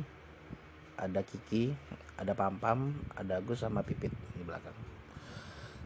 [0.99, 1.71] ada Kiki
[2.19, 4.75] ada Pampam ada Agus sama Pipit di belakang.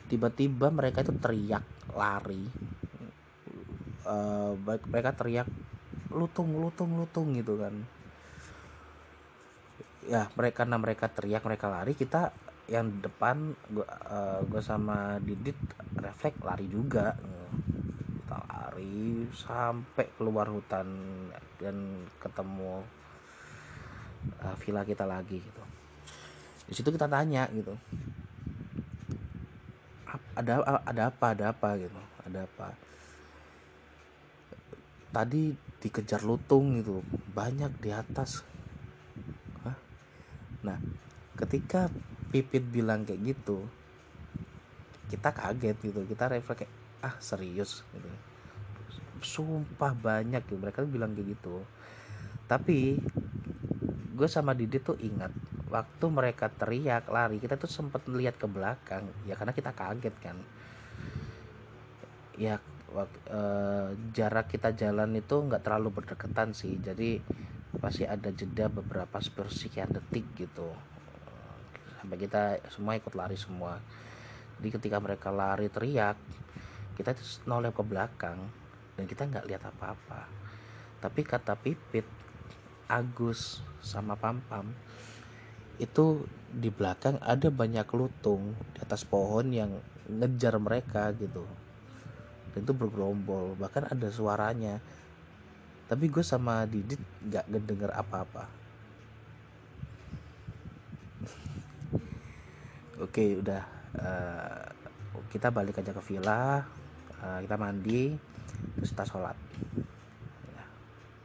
[0.09, 1.61] Tiba-tiba mereka itu teriak
[1.93, 2.43] lari.
[4.03, 4.57] Uh,
[4.89, 5.47] mereka teriak
[6.11, 7.73] lutung lutung lutung gitu kan.
[10.09, 12.33] Ya mereka karena mereka teriak mereka lari kita
[12.67, 15.55] yang depan gua uh, gua sama Didit
[15.95, 17.15] refleks lari juga.
[18.25, 20.87] Kita lari sampai keluar hutan
[21.61, 22.83] dan ketemu
[24.43, 25.63] uh, villa kita lagi gitu
[26.67, 27.75] di situ kita tanya gitu.
[30.33, 32.67] Ada ada apa ada apa gitu ada apa.
[35.13, 38.41] Tadi dikejar lutung gitu banyak di atas.
[40.63, 40.79] Nah
[41.35, 41.91] ketika
[42.31, 43.67] pipit bilang kayak gitu
[45.11, 46.73] kita kaget gitu kita refleks kayak
[47.03, 47.83] ah serius?
[47.93, 48.09] Gitu.
[49.21, 50.41] Sumpah banyak.
[50.47, 50.57] Gitu.
[50.57, 51.61] Mereka bilang kayak gitu.
[52.49, 52.97] Tapi
[54.13, 55.29] gue sama Didi tuh ingat
[55.73, 59.09] waktu mereka teriak lari kita tuh sempet lihat ke belakang.
[59.25, 60.37] Ya karena kita kaget kan.
[62.37, 62.61] Ya
[62.93, 66.77] waktu, eh, jarak kita jalan itu nggak terlalu berdekatan sih.
[66.77, 67.17] Jadi
[67.81, 70.69] pasti ada jeda beberapa sepersekian detik gitu.
[71.97, 73.81] Sampai kita semua ikut lari semua.
[74.61, 76.21] Jadi ketika mereka lari teriak
[76.93, 77.17] kita
[77.49, 78.37] noleh ke belakang
[78.93, 80.29] dan kita nggak lihat apa-apa.
[81.01, 82.05] Tapi kata Pipit
[82.85, 84.69] Agus sama Pampam
[85.81, 89.73] itu di belakang ada banyak lutung di atas pohon yang
[90.05, 91.41] ngejar mereka gitu.
[92.53, 94.77] Dan itu bergerombol bahkan ada suaranya.
[95.89, 98.45] Tapi gue sama Didit nggak ngedenger apa-apa.
[103.05, 103.63] Oke udah
[103.97, 104.69] uh,
[105.33, 106.61] kita balik aja ke villa
[107.23, 108.13] uh, kita mandi
[108.77, 109.37] terus kita sholat.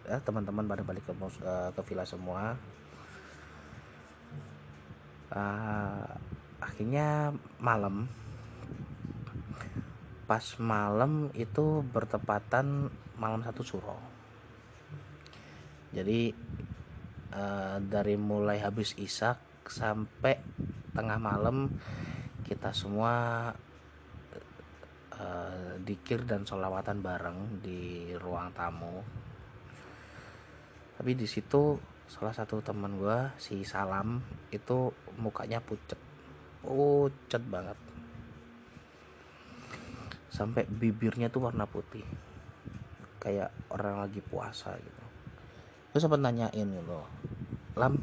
[0.09, 2.57] Ya teman-teman pada balik ke uh, ke villa semua
[5.33, 6.07] uh,
[6.63, 8.09] akhirnya malam.
[10.29, 13.99] Pas malam itu bertepatan malam satu suro.
[15.89, 16.31] Jadi
[17.33, 20.37] uh, dari mulai habis isak sampai
[20.93, 21.73] tengah malam
[22.45, 23.49] kita semua
[25.17, 29.01] uh, dikir dan solawatan bareng di ruang tamu.
[30.99, 34.91] Tapi di situ salah satu teman gue si Salam itu
[35.21, 36.01] mukanya pucet.
[36.65, 37.77] Pucet banget.
[40.33, 42.05] Sampai bibirnya tuh warna putih.
[43.21, 45.05] Kayak orang lagi puasa gitu.
[45.93, 47.01] Gue sempat nanyain gitu
[47.79, 47.95] lam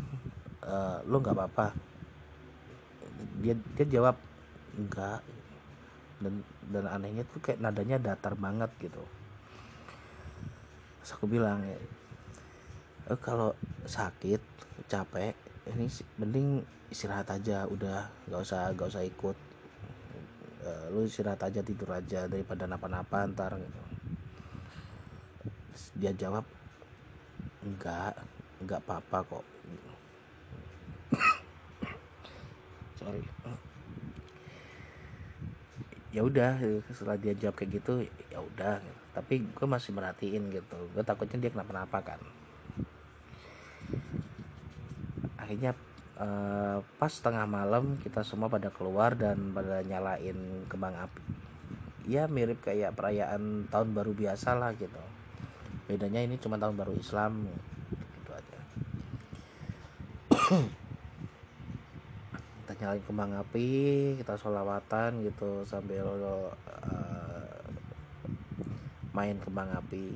[0.63, 1.67] uh, lo nggak apa-apa?
[3.43, 4.15] Dia dia jawab
[4.79, 5.19] enggak
[6.23, 6.33] dan
[6.71, 9.03] dan anehnya tuh kayak nadanya datar banget gitu.
[11.03, 11.59] Terus aku bilang
[13.05, 13.53] ya e, kalau
[13.85, 14.41] sakit
[14.89, 15.37] capek
[15.69, 15.85] ini
[16.17, 19.37] mending istirahat aja udah nggak usah nggak usah ikut.
[20.65, 23.81] E, lu istirahat aja tidur aja daripada napa-napa ntar gitu.
[26.01, 26.45] Dia jawab
[27.61, 28.17] enggak
[28.61, 29.45] enggak apa-apa kok.
[33.01, 33.21] Sorry.
[36.15, 36.55] Ya udah
[36.89, 38.01] setelah dia jawab kayak gitu
[38.33, 38.81] ya udah.
[39.13, 40.77] Tapi gue masih merhatiin gitu.
[40.95, 42.21] Gue takutnya dia kenapa-napa kan
[45.45, 45.77] akhirnya
[46.17, 51.21] uh, pas tengah malam kita semua pada keluar dan pada nyalain kembang api.
[52.09, 54.97] Ya mirip kayak perayaan tahun baru biasa lah gitu.
[55.85, 57.45] Bedanya ini cuma tahun baru Islam
[58.17, 58.59] gitu aja.
[62.75, 63.69] Nyalain kembang api
[64.19, 66.53] kita sholawatan gitu sambil uh,
[69.15, 70.11] main kembang api.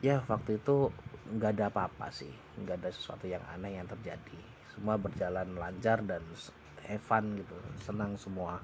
[0.00, 0.88] Ya waktu itu
[1.30, 2.30] nggak ada apa-apa sih.
[2.58, 4.40] Nggak ada sesuatu yang aneh yang terjadi.
[4.74, 6.22] Semua berjalan lancar dan
[6.98, 7.56] fun gitu.
[7.86, 8.58] Senang semua.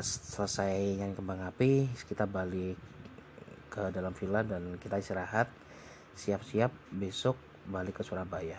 [0.00, 2.78] Selesai nyanyi kembang api kita balik
[3.68, 5.50] ke dalam villa dan kita istirahat.
[6.14, 7.34] Siap-siap besok
[7.66, 8.58] balik ke Surabaya.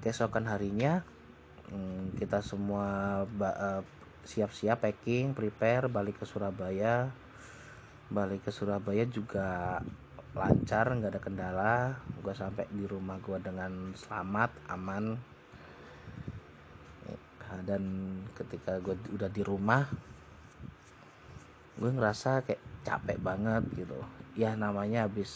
[0.00, 1.02] Keesokan harinya
[1.68, 3.82] hmm, kita semua eh,
[4.24, 7.10] siap-siap packing prepare balik ke Surabaya
[8.10, 9.78] balik ke Surabaya juga
[10.34, 11.74] lancar nggak ada kendala.
[12.20, 15.14] Gue sampai di rumah gue dengan selamat aman.
[17.66, 17.82] Dan
[18.34, 19.82] ketika gue udah di rumah
[21.78, 23.98] gue ngerasa kayak capek banget gitu.
[24.34, 25.30] Ya namanya habis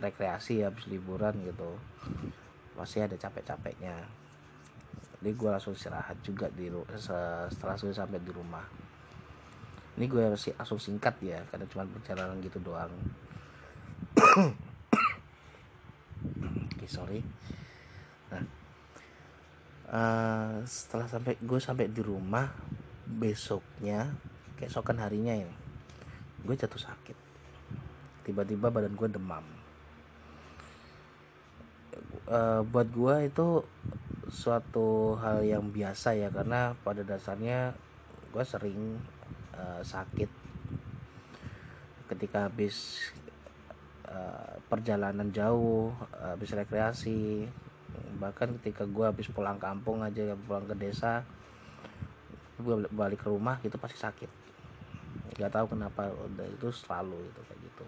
[0.00, 1.76] rekreasi habis liburan gitu
[2.76, 4.08] masih ada capek-capeknya.
[5.18, 6.70] Jadi gue langsung istirahat juga di
[7.50, 8.87] setelah sudah sampai di rumah
[9.98, 12.94] ini gue masih langsung singkat ya karena cuma perjalanan gitu doang.
[16.70, 17.20] Oke okay, sorry.
[18.30, 18.42] Nah
[19.90, 22.46] uh, setelah sampai gue sampai di rumah
[23.08, 24.12] besoknya
[24.60, 25.54] keesokan harinya ini
[26.46, 27.16] gue jatuh sakit.
[28.22, 29.44] Tiba-tiba badan gue demam.
[32.28, 33.64] Uh, buat gua itu
[34.28, 37.72] suatu hal yang biasa ya karena pada dasarnya
[38.28, 39.00] gue sering
[39.58, 40.30] uh, sakit.
[42.08, 43.10] Ketika habis
[44.08, 45.92] uh, perjalanan jauh
[46.22, 47.44] habis rekreasi
[48.18, 51.24] bahkan ketika gue habis pulang kampung aja pulang ke desa
[52.58, 54.30] gue balik ke rumah itu pasti sakit.
[55.38, 56.10] Nggak tahu kenapa
[56.42, 57.84] itu selalu itu kayak gitu.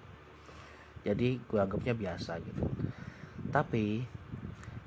[1.00, 2.62] Jadi gue anggapnya biasa gitu.
[3.50, 4.06] Tapi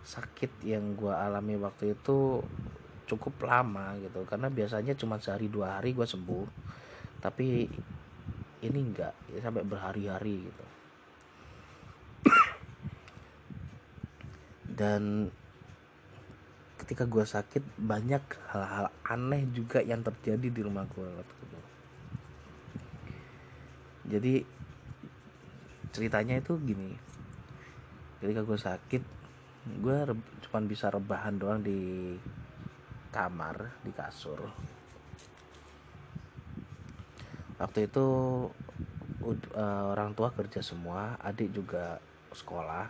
[0.03, 2.39] sakit yang gue alami waktu itu
[3.13, 4.25] cukup lama gitu.
[4.25, 6.45] Karena biasanya cuma sehari dua hari gue sembuh.
[7.21, 7.47] Tapi
[8.63, 10.65] ini enggak ya sampai berhari-hari gitu.
[14.73, 15.29] Dan
[16.81, 21.59] ketika gue sakit banyak hal-hal aneh juga yang terjadi di rumah gue waktu itu.
[24.03, 24.33] Jadi
[25.93, 26.91] ceritanya itu gini.
[28.19, 29.03] Ketika gue sakit
[29.63, 29.97] gue
[30.43, 32.11] cuma bisa rebahan doang di
[33.13, 34.41] kamar di kasur.
[37.61, 38.07] Waktu itu
[39.53, 42.01] uh, orang tua kerja semua adik juga
[42.33, 42.89] sekolah.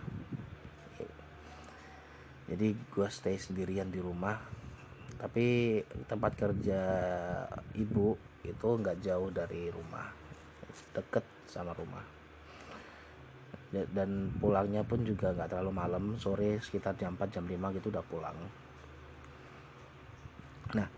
[2.47, 4.39] Jadi gue stay sendirian di rumah.
[5.19, 6.81] Tapi tempat kerja
[7.75, 8.15] ibu
[8.47, 10.07] itu nggak jauh dari rumah
[10.95, 12.03] deket sama rumah.
[13.73, 18.05] Dan pulangnya pun juga nggak terlalu malam sore sekitar jam 4 jam 5 gitu udah
[18.05, 18.37] pulang
[20.73, 20.89] nah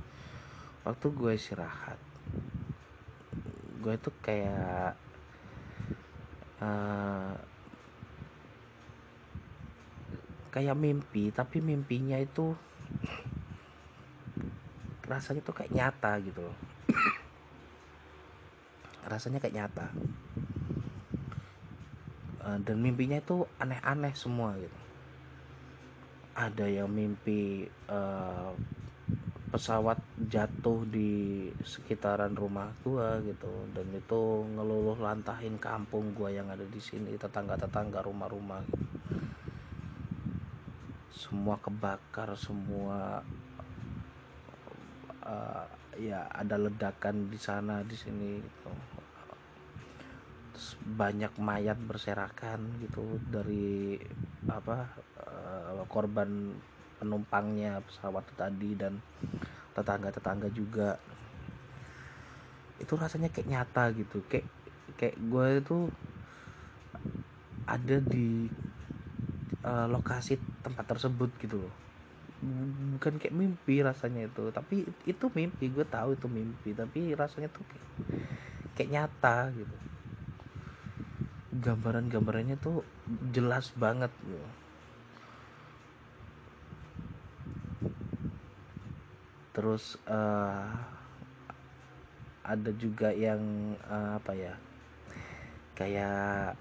[0.86, 2.00] waktu gue istirahat
[3.82, 4.94] gue itu kayak
[6.62, 7.34] uh,
[10.56, 12.56] kayak mimpi tapi mimpinya itu
[15.06, 16.58] rasanya tuh kayak nyata gitu loh.
[19.06, 19.88] Rasanya kayak nyata.
[22.46, 24.80] Eh, dan mimpinya itu aneh-aneh semua gitu.
[26.36, 28.52] Ada yang mimpi uh,
[29.56, 29.96] pesawat
[30.28, 36.76] jatuh di sekitaran rumah gua gitu dan itu ngeluluh lantahin kampung gua yang ada di
[36.84, 38.84] sini tetangga-tetangga rumah-rumah gitu.
[41.16, 43.24] semua kebakar semua
[45.24, 48.72] uh, ya ada ledakan di sana di sini gitu.
[51.00, 53.96] Banyak mayat berserakan gitu dari
[54.52, 54.84] apa
[55.24, 56.52] uh, korban
[57.00, 59.00] penumpangnya pesawat tadi dan
[59.76, 60.96] tetangga-tetangga juga.
[62.80, 64.24] Itu rasanya kayak nyata gitu.
[64.32, 64.48] Kayak
[64.96, 65.78] kayak gue itu
[67.66, 68.48] ada di
[69.66, 71.74] uh, lokasi tempat tersebut gitu loh.
[72.96, 75.66] Bukan kayak mimpi rasanya itu tapi itu mimpi.
[75.74, 77.86] Gue tahu itu mimpi tapi rasanya tuh kayak,
[78.78, 79.76] kayak nyata gitu.
[81.56, 82.84] Gambaran-gambarannya tuh
[83.32, 84.65] jelas banget gitu.
[89.56, 90.68] Terus uh,
[92.44, 93.40] ada juga yang
[93.88, 94.54] uh, apa ya
[95.80, 96.60] kayak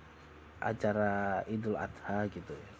[0.62, 2.54] acara Idul Adha gitu.
[2.54, 2.70] Ya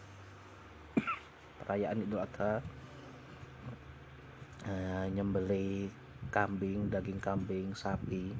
[1.61, 2.63] perayaan Idul Adha.
[4.65, 5.93] Uh, nyembeli
[6.33, 8.33] kambing daging kambing sapi.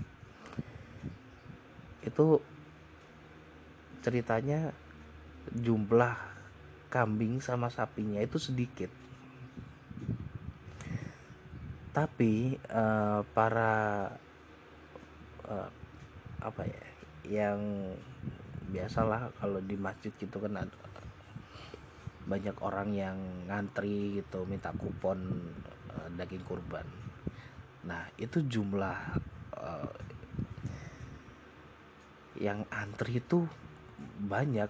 [2.02, 2.42] Itu
[4.02, 4.74] ceritanya
[5.54, 6.18] jumlah
[6.90, 9.05] kambing sama sapinya itu sedikit
[11.96, 14.12] tapi uh, para
[15.48, 15.70] uh,
[16.44, 16.84] apa ya
[17.24, 17.60] yang
[18.68, 20.76] biasalah kalau di masjid gitu kan ada
[22.28, 23.18] banyak orang yang
[23.48, 25.24] ngantri gitu minta kupon
[25.88, 26.84] uh, daging kurban.
[27.88, 28.98] Nah itu jumlah
[29.56, 29.96] uh,
[32.36, 33.48] yang antri itu
[34.20, 34.68] banyak.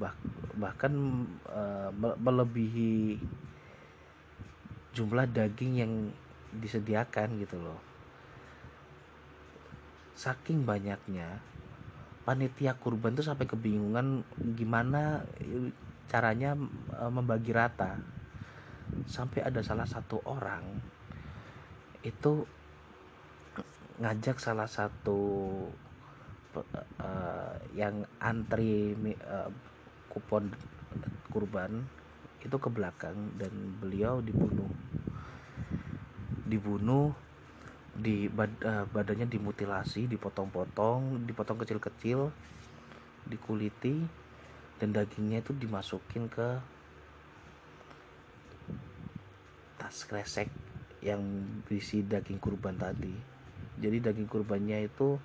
[0.00, 0.16] Bah
[0.56, 3.20] bahkan uh, melebihi
[4.96, 5.92] jumlah daging yang
[6.54, 7.78] disediakan gitu loh.
[10.18, 11.40] Saking banyaknya
[12.26, 14.22] panitia kurban tuh sampai kebingungan
[14.54, 15.24] gimana
[16.10, 16.58] caranya
[16.94, 17.96] e, membagi rata.
[19.06, 20.66] Sampai ada salah satu orang
[22.02, 22.42] itu
[24.00, 25.20] ngajak salah satu
[26.56, 29.52] uh, yang antri uh,
[30.08, 30.50] kupon
[31.30, 31.84] kurban
[32.40, 34.72] itu ke belakang dan beliau dibunuh
[36.50, 37.14] dibunuh
[37.94, 42.30] di bad, uh, badannya dimutilasi dipotong-potong dipotong kecil-kecil
[43.26, 44.02] dikuliti
[44.80, 46.58] dan dagingnya itu dimasukin ke
[49.76, 50.48] tas kresek
[51.00, 51.20] yang
[51.64, 53.12] berisi daging kurban tadi.
[53.80, 55.16] Jadi daging kurbannya itu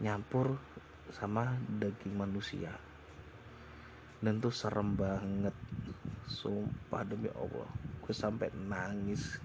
[0.00, 0.56] nyampur
[1.12, 2.72] sama daging manusia.
[4.24, 5.52] Dan tuh serem banget.
[6.24, 7.68] Sumpah demi Allah.
[8.00, 9.36] Gue sampai nangis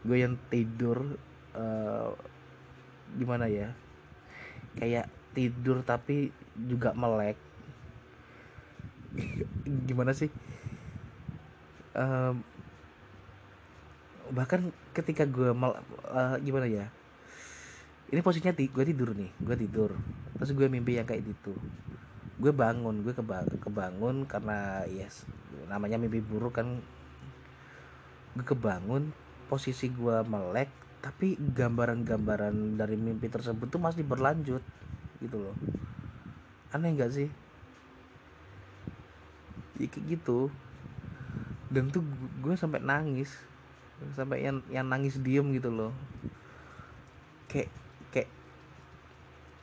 [0.00, 1.20] gue yang tidur
[1.52, 2.16] uh,
[3.18, 3.74] gimana ya
[4.78, 7.38] kayak tidur tapi juga melek.
[9.88, 10.30] Gimana sih?
[11.94, 12.42] Um,
[14.30, 16.86] bahkan ketika gue mal, uh, gimana ya
[18.10, 19.90] ini posisinya gue tidur nih gue tidur.
[20.38, 21.54] Terus gue mimpi yang kayak gitu.
[22.38, 25.26] Gue bangun gue kebang kebangun karena yes
[25.70, 26.78] namanya mimpi buruk kan.
[28.34, 29.14] Gue kebangun
[29.50, 30.70] posisi gue melek
[31.02, 34.62] tapi gambaran-gambaran dari mimpi tersebut tuh masih berlanjut
[35.18, 35.56] gitu loh.
[36.70, 37.28] Aneh gak sih?
[39.80, 40.52] Ya, kayak gitu.
[41.72, 42.04] Dan tuh
[42.44, 43.32] gue sampai nangis.
[44.12, 45.92] Sampai yang yang nangis diem gitu loh.
[47.48, 47.72] Kayak
[48.12, 48.30] kayak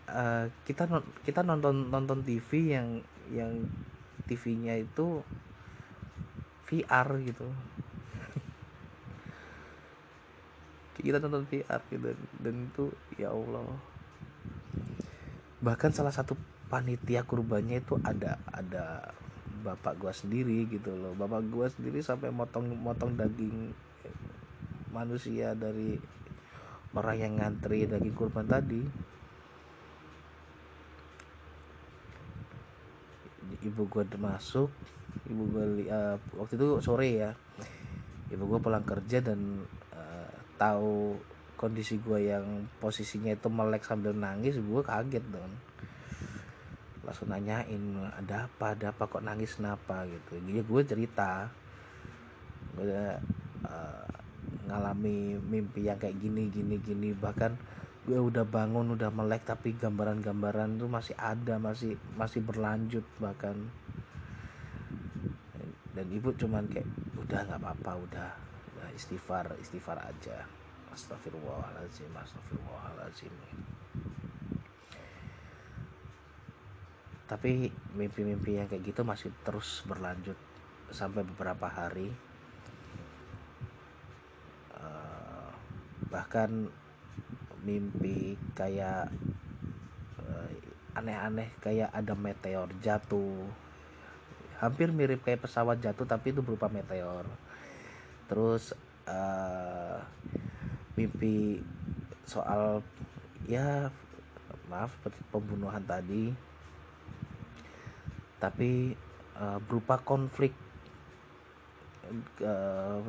[0.10, 0.90] uh, kita
[1.22, 3.54] kita nonton nonton TV yang yang
[4.26, 5.22] TV-nya itu
[6.68, 7.48] VR gitu
[11.02, 12.14] kita nonton VR gitu.
[12.42, 13.66] Dan itu ya Allah.
[15.62, 16.38] Bahkan salah satu
[16.68, 19.16] panitia kurbannya itu ada ada
[19.64, 21.14] bapak gua sendiri gitu loh.
[21.18, 23.74] Bapak gua sendiri sampai motong motong daging
[24.94, 25.98] manusia dari
[26.98, 28.82] orang yang ngantri daging kurban tadi.
[33.66, 34.70] Ibu gua masuk
[35.28, 37.32] ibu gua uh, waktu itu sore ya.
[38.32, 39.66] Ibu gua pulang kerja dan
[40.58, 41.16] tahu
[41.58, 45.54] kondisi gue yang posisinya itu melek sambil nangis gue kaget dong
[47.08, 47.80] langsung nanyain
[48.20, 48.76] ada apa?
[48.76, 49.08] Ada apa?
[49.08, 49.56] Kok nangis?
[49.56, 50.04] Kenapa?
[50.04, 50.44] Gitu.
[50.44, 51.48] Jadi gue cerita.
[52.76, 52.92] Gue
[53.64, 54.08] uh,
[54.68, 57.16] ngalami mimpi yang kayak gini gini gini.
[57.16, 57.56] Bahkan
[58.04, 63.56] gue udah bangun udah melek tapi gambaran-gambaran tuh masih ada masih masih berlanjut bahkan.
[65.96, 66.86] Dan ibu cuman kayak
[67.16, 68.30] udah nggak apa-apa udah
[68.98, 70.44] istighfar istighfar aja.
[70.90, 73.34] Astagfirullahaladzim astagfirullahaladzim
[77.28, 80.40] tapi mimpi-mimpi yang kayak gitu masih terus berlanjut
[80.96, 82.08] sampai beberapa hari.
[84.72, 85.52] Uh,
[86.08, 86.72] bahkan
[87.68, 89.12] mimpi kayak
[90.24, 90.50] uh,
[90.96, 93.44] aneh-aneh kayak ada meteor jatuh.
[94.64, 97.28] Hampir mirip kayak pesawat jatuh tapi itu berupa meteor.
[98.32, 98.72] Terus
[99.08, 99.98] uh,
[101.00, 101.64] mimpi
[102.28, 102.84] soal
[103.48, 103.88] ya
[104.68, 104.94] maaf
[105.32, 106.36] pembunuhan tadi.
[108.38, 108.94] Tapi
[109.40, 110.54] uh, berupa konflik
[112.44, 113.02] uh,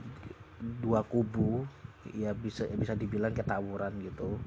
[0.81, 1.69] dua kubu
[2.17, 4.41] ya bisa bisa dibilang ketawuran gitu.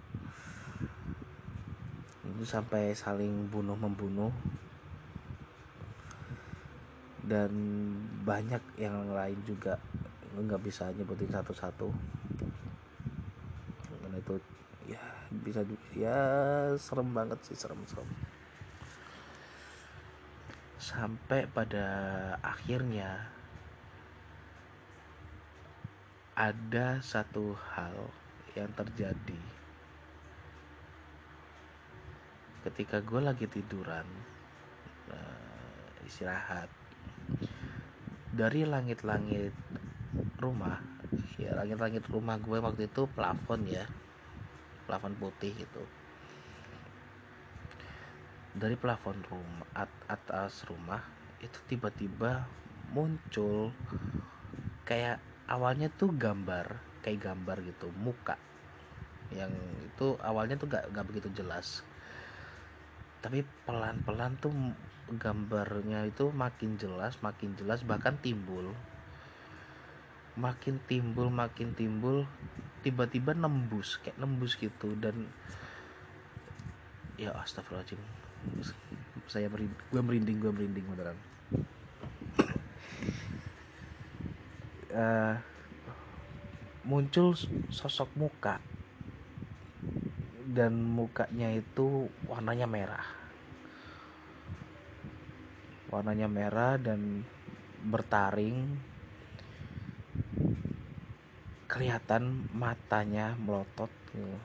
[2.25, 4.33] Itu sampai saling bunuh membunuh.
[7.21, 7.53] Dan
[8.25, 9.77] banyak yang lain juga
[10.39, 11.89] nggak bisa nyebutin satu-satu.
[14.01, 14.36] Karena itu
[14.88, 15.03] ya
[15.43, 15.63] bisa
[15.95, 16.19] ya
[16.75, 18.07] serem banget sih serem-serem
[20.82, 21.86] sampai pada
[22.41, 23.29] akhirnya
[26.34, 27.93] ada satu hal
[28.57, 29.41] yang terjadi.
[32.65, 34.09] Ketika gue lagi tiduran
[35.13, 36.69] uh, istirahat
[38.34, 39.53] dari langit-langit
[40.41, 40.81] rumah.
[41.37, 43.85] Ya langit-langit rumah gue waktu itu plafon ya.
[44.89, 45.83] Plafon putih gitu.
[48.57, 50.99] Dari plafon rumah at atas rumah
[51.39, 52.45] itu tiba-tiba
[52.91, 53.71] muncul
[54.83, 56.67] kayak awalnya tuh gambar
[57.05, 58.35] kayak gambar gitu muka.
[59.31, 59.53] Yang
[59.87, 61.85] itu awalnya tuh gak, gak begitu jelas.
[63.23, 64.51] Tapi pelan-pelan tuh
[65.11, 68.71] gambarnya itu makin jelas makin jelas bahkan timbul
[70.39, 72.23] makin timbul makin timbul
[72.82, 74.95] tiba-tiba nembus kayak nembus gitu.
[74.97, 75.29] Dan
[77.19, 78.01] ya astagfirullahaladzim.
[79.29, 81.17] Saya merinding, gue merinding gue merinding beneran.
[84.91, 85.36] Uh,
[86.89, 87.38] muncul
[87.69, 88.57] sosok muka.
[90.51, 93.05] Dan mukanya itu warnanya merah.
[95.93, 97.23] Warnanya merah dan
[97.88, 98.90] bertaring
[101.72, 104.36] kelihatan matanya melotot gitu.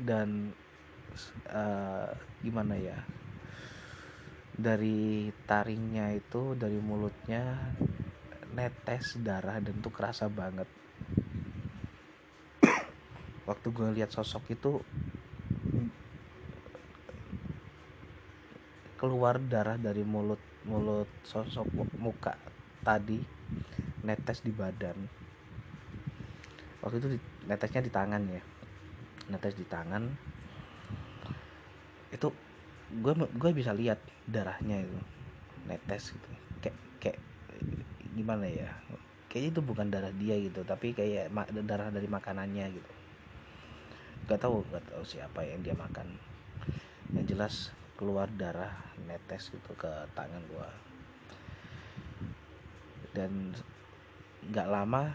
[0.00, 0.56] dan
[1.52, 2.08] uh,
[2.40, 2.96] gimana ya
[4.56, 7.68] dari taringnya itu dari mulutnya
[8.56, 10.68] netes darah dan tuh kerasa banget
[13.44, 14.80] waktu gue lihat sosok itu
[18.96, 21.66] keluar darah dari mulut mulut sosok
[21.98, 22.38] muka
[22.86, 23.18] tadi
[24.02, 24.98] netes di badan.
[26.82, 27.08] Waktu itu
[27.46, 28.42] netesnya di tangan ya.
[29.30, 30.02] Netes di tangan.
[32.10, 32.34] Itu
[32.92, 34.98] gue gue bisa lihat darahnya itu
[35.70, 36.28] netes gitu.
[36.58, 37.18] Kayak kayak
[38.18, 38.68] gimana ya?
[39.30, 41.32] Kayaknya itu bukan darah dia gitu tapi kayak
[41.64, 42.92] darah dari makanannya gitu.
[44.28, 46.18] Gak tahu gak tahu siapa yang dia makan.
[47.14, 47.54] Yang jelas
[47.94, 48.74] keluar darah
[49.06, 50.68] netes gitu ke tangan gue
[53.12, 53.52] dan
[54.52, 55.08] nggak lama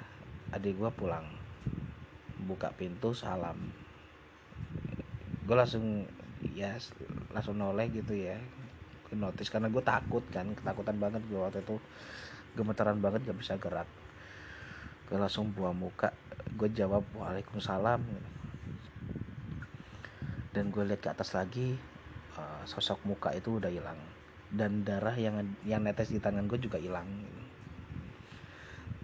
[0.50, 1.22] adik gue pulang.
[2.42, 3.70] Buka pintu salam.
[5.46, 6.10] Gue langsung
[6.58, 6.74] ya
[7.30, 8.42] langsung noleh gitu ya.
[9.14, 11.78] Notice karena gue takut kan ketakutan banget gue waktu itu.
[12.58, 13.86] Gemetaran banget gak bisa gerak.
[15.06, 16.18] Gue langsung buah muka.
[16.58, 18.02] Gue jawab waalaikumsalam.
[20.50, 21.78] Dan gue lihat ke atas lagi
[22.34, 24.02] uh, sosok muka itu udah hilang.
[24.50, 27.06] Dan darah yang yang netes di tangan gue juga hilang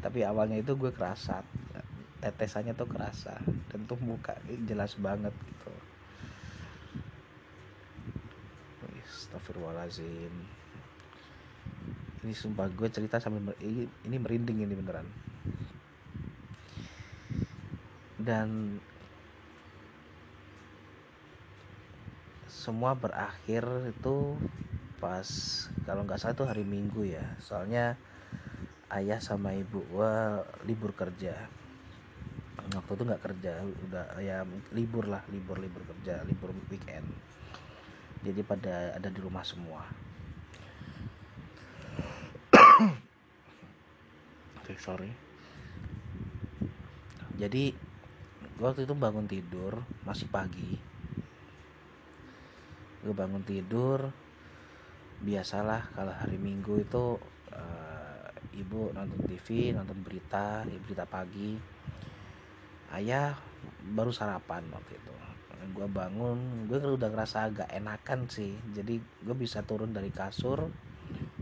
[0.04, 1.40] tapi awalnya itu gue kerasa
[2.20, 3.40] tetesannya tuh kerasa
[3.72, 4.36] dan tuh muka
[4.68, 5.72] jelas banget gitu.
[9.04, 10.34] Astagfirullahaladzim.
[12.24, 15.08] Ini sumpah gue cerita sambil ini, ini merinding ini beneran.
[18.16, 18.80] Dan
[22.48, 24.40] semua berakhir itu
[25.04, 25.28] pas
[25.84, 27.28] kalau nggak salah itu hari minggu ya.
[27.44, 28.00] Soalnya
[28.94, 30.14] ayah sama ibu gue
[30.70, 31.34] libur kerja.
[32.74, 33.52] Waktu itu nggak kerja
[33.90, 37.06] udah ya libur lah libur libur kerja libur weekend.
[38.24, 39.84] Jadi pada ada di rumah semua.
[44.64, 45.12] Oke okay, sorry.
[47.36, 47.76] Jadi
[48.64, 50.80] waktu itu bangun tidur masih pagi.
[53.04, 54.16] Gue bangun tidur
[55.20, 57.20] biasalah kalau hari minggu itu
[57.52, 57.83] uh,
[58.58, 61.58] ibu nonton TV nonton berita berita pagi.
[62.94, 63.34] Ayah
[63.96, 65.14] baru sarapan waktu itu.
[65.74, 68.54] Gue bangun gue kan udah ngerasa agak enakan sih.
[68.74, 70.70] Jadi gue bisa turun dari kasur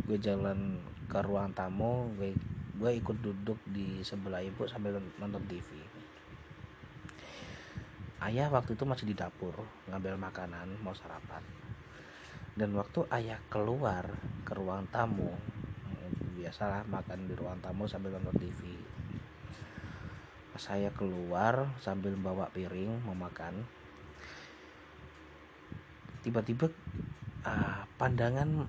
[0.07, 0.80] gue jalan
[1.12, 2.34] ke ruang tamu gue
[2.80, 5.68] gue ikut duduk di sebelah ibu sambil nonton TV
[8.22, 9.57] ayah waktu itu masih di dapur
[9.89, 11.41] ngambil makanan mau sarapan.
[12.53, 14.05] Dan waktu ayah keluar
[14.45, 15.34] ke ruang tamu
[16.52, 18.76] biasalah makan di ruang tamu sambil nonton TV
[20.60, 23.64] saya keluar sambil bawa piring mau makan
[26.28, 26.68] tiba-tiba
[27.47, 28.68] uh, pandangan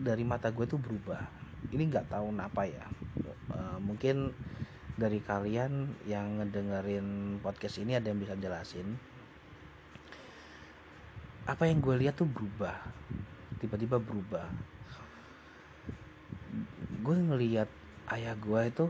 [0.00, 1.20] dari mata gue tuh berubah.
[1.68, 2.88] Ini nggak tahu kenapa ya.
[3.52, 4.32] Uh, mungkin
[4.96, 8.96] dari kalian yang ngedengerin podcast ini ada yang bisa jelasin.
[11.44, 12.72] Apa yang gue lihat tuh berubah
[13.60, 14.48] tiba-tiba berubah
[16.98, 17.70] gue ngelihat
[18.10, 18.86] ayah gue itu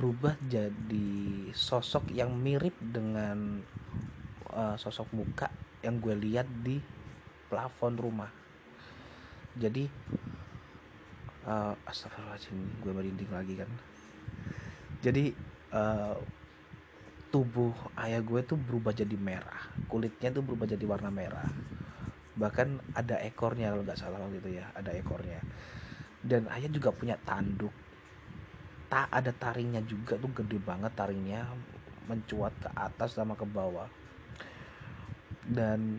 [0.00, 1.10] berubah jadi
[1.52, 3.60] sosok yang mirip dengan
[4.48, 5.50] uh, sosok muka
[5.82, 6.78] yang gue lihat di
[7.50, 8.30] plafon rumah.
[9.58, 9.84] Jadi
[11.44, 13.70] uh, astagfirullahaladzim gue merinding lagi kan.
[15.02, 15.34] Jadi
[15.74, 16.16] uh,
[17.28, 19.68] tubuh ayah gue tuh berubah jadi merah.
[19.90, 21.50] Kulitnya tuh berubah jadi warna merah.
[22.38, 25.42] Bahkan ada ekornya kalau nggak salah waktu itu ya ada ekornya
[26.22, 27.74] dan ayah juga punya tanduk.
[28.86, 31.48] Tak ada taringnya juga tuh gede banget taringnya
[32.06, 33.88] mencuat ke atas sama ke bawah.
[35.42, 35.98] Dan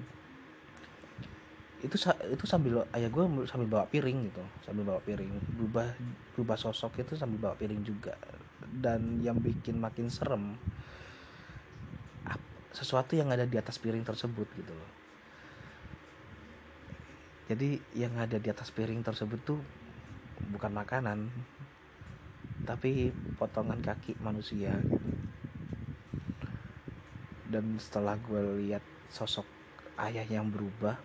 [1.83, 1.99] itu
[2.31, 5.31] itu sambil ayah gue sambil bawa piring gitu sambil bawa piring.
[5.59, 5.91] Berubah
[6.37, 8.15] berubah sosok itu sambil bawa piring juga.
[8.63, 10.55] Dan yang bikin makin serem
[12.73, 14.91] sesuatu yang ada di atas piring tersebut gitu loh.
[17.45, 19.61] Jadi yang ada di atas piring tersebut tuh
[20.51, 21.29] bukan makanan
[22.63, 24.71] tapi potongan kaki manusia.
[27.49, 28.81] Dan setelah gue lihat
[29.13, 29.45] sosok
[30.01, 30.97] ayah yang berubah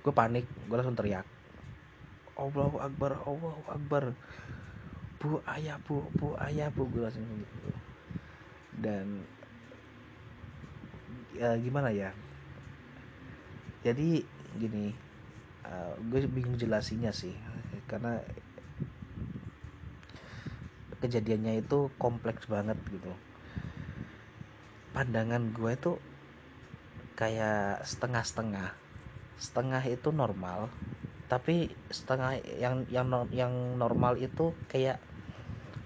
[0.00, 1.28] gue panik gue langsung teriak
[2.40, 4.16] Allahu Akbar Allahu Akbar.
[5.20, 6.88] Bu ayah bu bu ayah bu.
[6.88, 7.70] Gue langsung gitu.
[8.80, 9.20] Dan
[11.36, 12.16] ya gimana ya?
[13.84, 14.24] Jadi
[14.56, 14.96] gini
[15.66, 17.34] uh, gue bingung jelasinya sih.
[17.90, 18.20] Karena
[21.00, 23.12] kejadiannya itu kompleks banget gitu.
[24.92, 25.96] Pandangan gue tuh
[27.16, 28.76] kayak setengah-setengah.
[29.40, 30.68] Setengah itu normal
[31.30, 34.98] tapi setengah yang yang yang normal itu kayak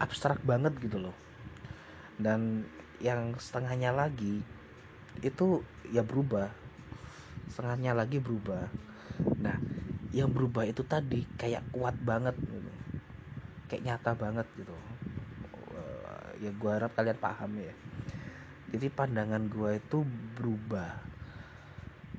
[0.00, 1.16] abstrak banget gitu loh.
[2.16, 2.64] Dan
[2.96, 4.40] yang setengahnya lagi
[5.20, 5.60] itu
[5.92, 6.48] ya berubah.
[7.52, 8.72] Setengahnya lagi berubah
[9.38, 9.56] nah
[10.14, 12.70] yang berubah itu tadi kayak kuat banget gitu.
[13.66, 14.74] Kayak nyata banget gitu.
[16.42, 17.74] Ya gue harap kalian paham ya.
[18.74, 20.06] Jadi pandangan gue itu
[20.38, 21.02] berubah.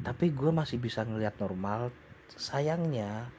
[0.04, 1.96] Tapi gue masih bisa ngelihat normal.
[2.36, 3.32] Sayangnya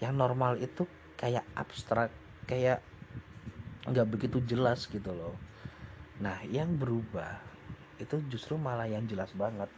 [0.00, 0.88] yang normal itu
[1.20, 2.08] kayak abstrak
[2.48, 2.80] kayak
[3.84, 5.36] nggak begitu jelas gitu loh.
[6.24, 7.36] Nah yang berubah
[8.00, 9.68] itu justru malah yang jelas banget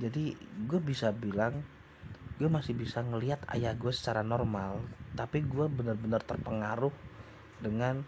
[0.00, 0.32] jadi
[0.64, 1.60] gue bisa bilang
[2.40, 4.80] gue masih bisa ngelihat ayah gue secara normal
[5.12, 6.92] tapi gue benar-benar terpengaruh
[7.60, 8.00] dengan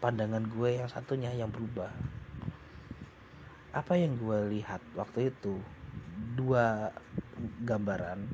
[0.00, 1.92] pandangan gue yang satunya yang berubah.
[3.76, 5.60] Apa yang gue lihat waktu itu
[6.38, 6.90] dua
[7.64, 8.24] gambaran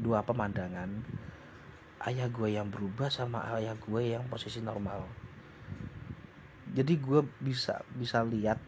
[0.00, 0.90] dua pemandangan
[2.08, 5.06] ayah gue yang berubah sama ayah gue yang posisi normal.
[6.72, 8.58] Jadi gue bisa bisa lihat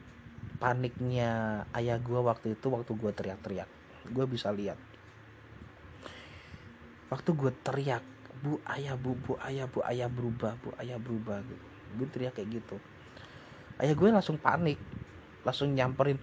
[0.65, 3.69] paniknya ayah gue waktu itu waktu gue teriak-teriak.
[4.09, 4.81] Gue bisa lihat.
[7.12, 8.01] Waktu gue teriak
[8.41, 11.67] bu ayah bu bu ayah bu ayah berubah bu ayah berubah gitu.
[12.01, 12.81] Gue teriak kayak gitu.
[13.77, 14.81] Ayah gue langsung panik
[15.45, 16.17] langsung nyamperin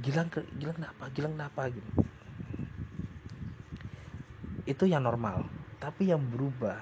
[0.00, 1.12] Gilang Gilang kenapa?
[1.12, 1.68] Gilang kenapa?
[1.68, 1.90] Gitu.
[4.64, 5.44] Itu yang normal.
[5.76, 6.80] Tapi yang berubah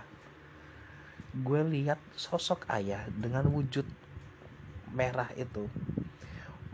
[1.43, 3.85] gue lihat sosok ayah dengan wujud
[4.95, 5.67] merah itu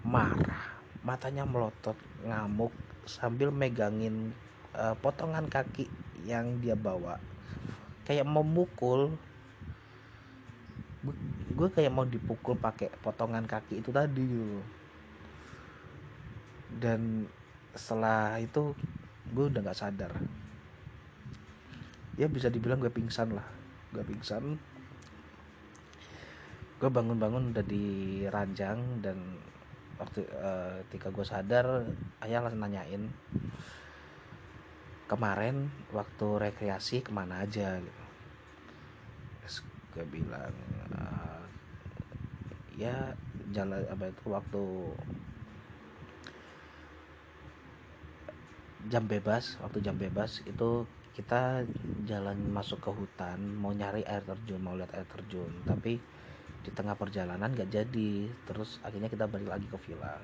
[0.05, 0.79] marah.
[1.05, 2.73] Matanya melotot ngamuk
[3.05, 4.33] sambil megangin
[4.77, 5.89] uh, potongan kaki
[6.25, 7.21] yang dia bawa.
[8.05, 9.17] Kayak memukul
[11.55, 14.65] gue kayak mau dipukul pakai potongan kaki itu tadi gitu
[16.79, 17.31] dan
[17.75, 18.75] setelah itu
[19.35, 20.13] gue udah nggak sadar.
[22.15, 23.47] Ya bisa dibilang gue pingsan lah.
[23.91, 24.59] Gue pingsan.
[26.79, 27.87] Gue bangun-bangun udah di
[28.31, 29.19] ranjang dan
[30.01, 31.67] waktu uh, ketika gue sadar
[32.25, 33.05] ayah langsung nanyain
[35.07, 37.79] kemarin waktu rekreasi ke mana aja?
[37.79, 38.03] Gitu.
[39.95, 40.55] Gue bilang
[40.99, 41.43] uh,
[42.75, 43.15] ya
[43.55, 44.63] jalan apa itu waktu
[48.91, 50.83] jam bebas waktu jam bebas itu
[51.15, 51.63] kita
[52.11, 55.63] jalan masuk ke hutan mau nyari air terjun mau lihat air terjun.
[55.63, 56.03] Tapi
[56.65, 58.13] di tengah perjalanan gak jadi.
[58.49, 60.17] Terus akhirnya kita balik lagi ke villa.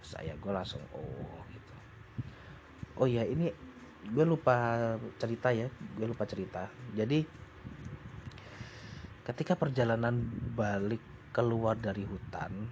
[0.00, 1.74] Saya gue langsung oh gitu.
[2.96, 3.52] Oh ya ini
[4.06, 6.72] gue lupa cerita ya gue lupa cerita.
[6.96, 7.20] Jadi
[9.28, 10.16] ketika perjalanan
[10.56, 11.02] balik
[11.34, 12.64] keluar dari hutan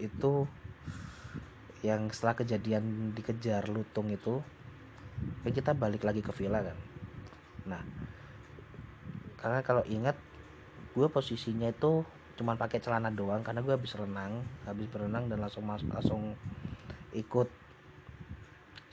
[0.00, 0.48] itu
[1.84, 4.40] yang setelah kejadian dikejar lutung itu
[5.44, 6.78] kan kita balik lagi ke villa kan.
[7.68, 7.82] Nah
[9.36, 10.16] karena kalau ingat
[10.90, 12.02] gue posisinya itu
[12.40, 16.34] cuman pakai celana doang karena gue habis renang habis berenang dan langsung masuk langsung
[17.12, 17.48] ikut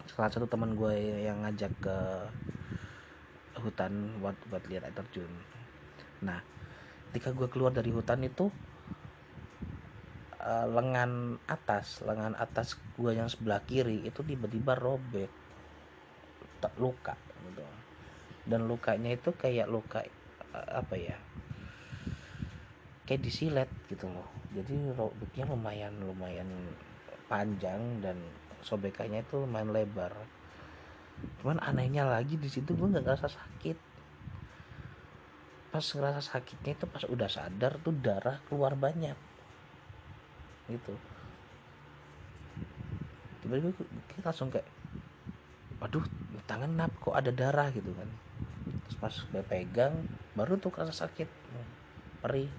[0.09, 0.93] salah satu teman gue
[1.23, 1.97] yang ngajak ke
[3.57, 5.29] hutan buat buat lihat air terjun.
[6.21, 6.39] Nah
[7.09, 8.49] ketika gue keluar dari hutan itu
[10.41, 15.29] uh, lengan atas lengan atas gue yang sebelah kiri itu tiba-tiba robek
[16.61, 17.17] tak luka
[17.47, 17.65] gitu.
[18.47, 20.01] Dan lukanya itu kayak luka
[20.55, 21.17] uh, apa ya
[23.07, 24.27] kayak disilet gitu loh.
[24.51, 26.47] Jadi robeknya lumayan lumayan
[27.31, 28.19] panjang dan
[28.59, 30.11] sobekannya itu lumayan lebar.
[31.39, 33.77] Cuman anehnya lagi di situ gue nggak ngerasa sakit.
[35.71, 39.15] Pas ngerasa sakitnya itu pas udah sadar tuh darah keluar banyak.
[40.67, 40.93] Gitu.
[43.39, 43.71] Tiba-tiba
[44.11, 44.67] kita langsung kayak
[45.79, 46.03] waduh
[46.49, 47.71] tangan nap kok ada darah?
[47.71, 48.09] gitu kan.
[48.87, 49.95] Terus pas gue pegang
[50.35, 51.29] baru tuh kerasa sakit.
[52.19, 52.49] Perih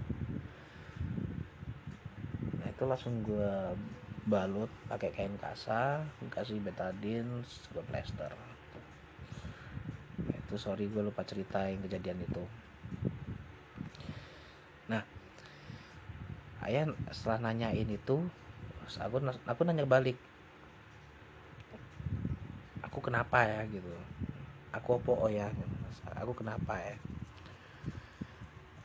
[2.79, 3.75] itu langsung gue
[4.31, 5.99] balut pakai kain kasa
[6.31, 7.43] kasih betadine
[7.75, 8.31] gue plester.
[10.47, 12.39] Itu sorry gue lupa cerita yang kejadian itu.
[14.87, 15.03] Nah
[16.63, 18.23] ayah setelah nanyain itu
[19.03, 20.15] aku aku nanya balik
[22.87, 23.67] aku kenapa ya?
[23.75, 23.91] gitu.
[24.71, 25.51] Aku apa oh ya?
[26.23, 26.95] Aku kenapa ya?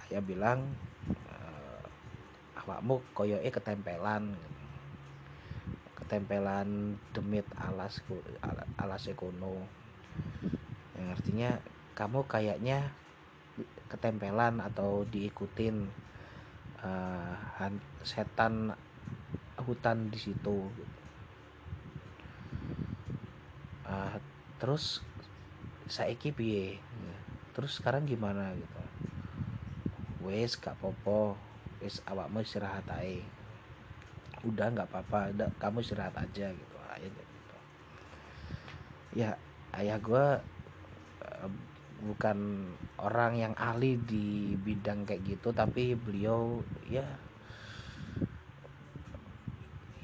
[0.09, 0.65] Ayah bilang
[2.63, 4.35] awakmu koyoke ketempelan.
[5.99, 8.03] Ketempelan demit alas
[8.79, 9.83] alas ekono
[10.93, 11.51] yang artinya
[11.97, 12.93] kamu kayaknya
[13.89, 15.89] ketempelan atau diikutin
[16.81, 17.35] uh,
[18.01, 18.73] setan
[19.61, 20.69] hutan di situ.
[23.83, 24.17] Uh,
[24.57, 25.03] terus
[25.85, 26.79] saiki piye?
[27.53, 28.81] Terus sekarang gimana gitu?
[30.23, 31.37] Wes gak popo
[31.83, 33.21] wis awakmu istirahat aja
[34.43, 35.31] udah nggak apa-apa.
[35.59, 36.77] Kamu istirahat aja gitu.
[36.91, 37.55] Ayah gitu.
[39.15, 39.29] Ya
[39.75, 40.25] ayah gue
[42.03, 42.67] bukan
[42.99, 47.07] orang yang ahli di bidang kayak gitu tapi beliau ya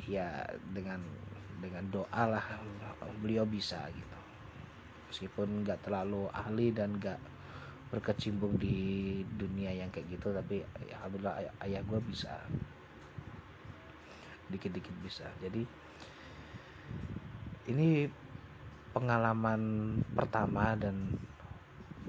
[0.07, 1.03] ya dengan
[1.59, 2.45] dengan doa lah
[3.19, 4.19] beliau bisa gitu.
[5.11, 7.19] Meskipun nggak terlalu ahli dan nggak
[7.89, 12.33] berkecimpung di dunia yang kayak gitu tapi ya, alhamdulillah ayah, ayah gue bisa.
[14.49, 15.25] Dikit-dikit bisa.
[15.41, 15.65] Jadi
[17.69, 18.09] ini
[18.93, 19.61] pengalaman
[20.13, 21.17] pertama dan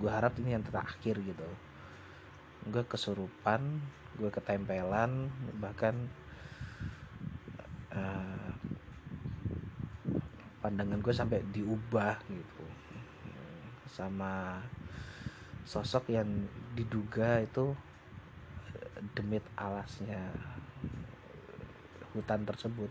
[0.00, 1.48] gue harap ini yang terakhir gitu.
[2.68, 3.80] Gue kesurupan
[4.20, 5.96] gue ketempelan bahkan
[7.96, 8.52] uh,
[10.60, 12.66] pandangan gue sampai diubah gitu.
[13.88, 14.60] Sama
[15.70, 16.26] sosok yang
[16.74, 17.70] diduga itu
[18.74, 20.18] eh, demit alasnya
[22.10, 22.90] hutan tersebut.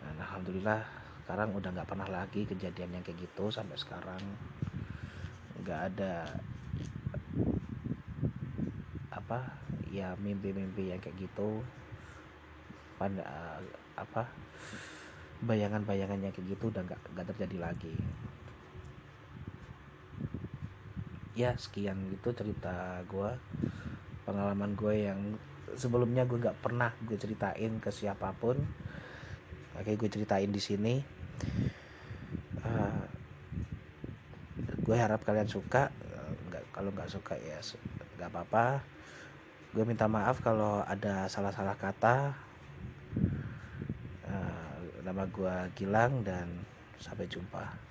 [0.00, 0.80] Dan alhamdulillah
[1.20, 4.22] sekarang udah nggak pernah lagi kejadian yang kayak gitu sampai sekarang.
[5.60, 6.24] Nggak ada
[9.12, 9.44] apa
[9.92, 11.60] ya mimpi-mimpi yang kayak gitu.
[12.96, 13.60] Pada
[13.92, 14.24] apa
[15.44, 17.96] bayangan-bayangan yang kayak gitu udah nggak terjadi lagi
[21.40, 23.32] ya sekian gitu cerita gue
[24.28, 25.20] pengalaman gue yang
[25.74, 28.60] sebelumnya gue nggak pernah gue ceritain ke siapa pun.
[29.78, 31.00] Oke gue ceritain di sini.
[32.60, 33.04] Uh,
[34.84, 35.88] gue harap kalian suka.
[36.50, 37.58] Nggak kalau nggak suka ya
[38.18, 38.82] nggak apa-apa.
[39.70, 42.34] Gue minta maaf kalau ada salah-salah kata.
[44.26, 46.46] Uh, nama gue Gilang dan
[47.00, 47.89] sampai jumpa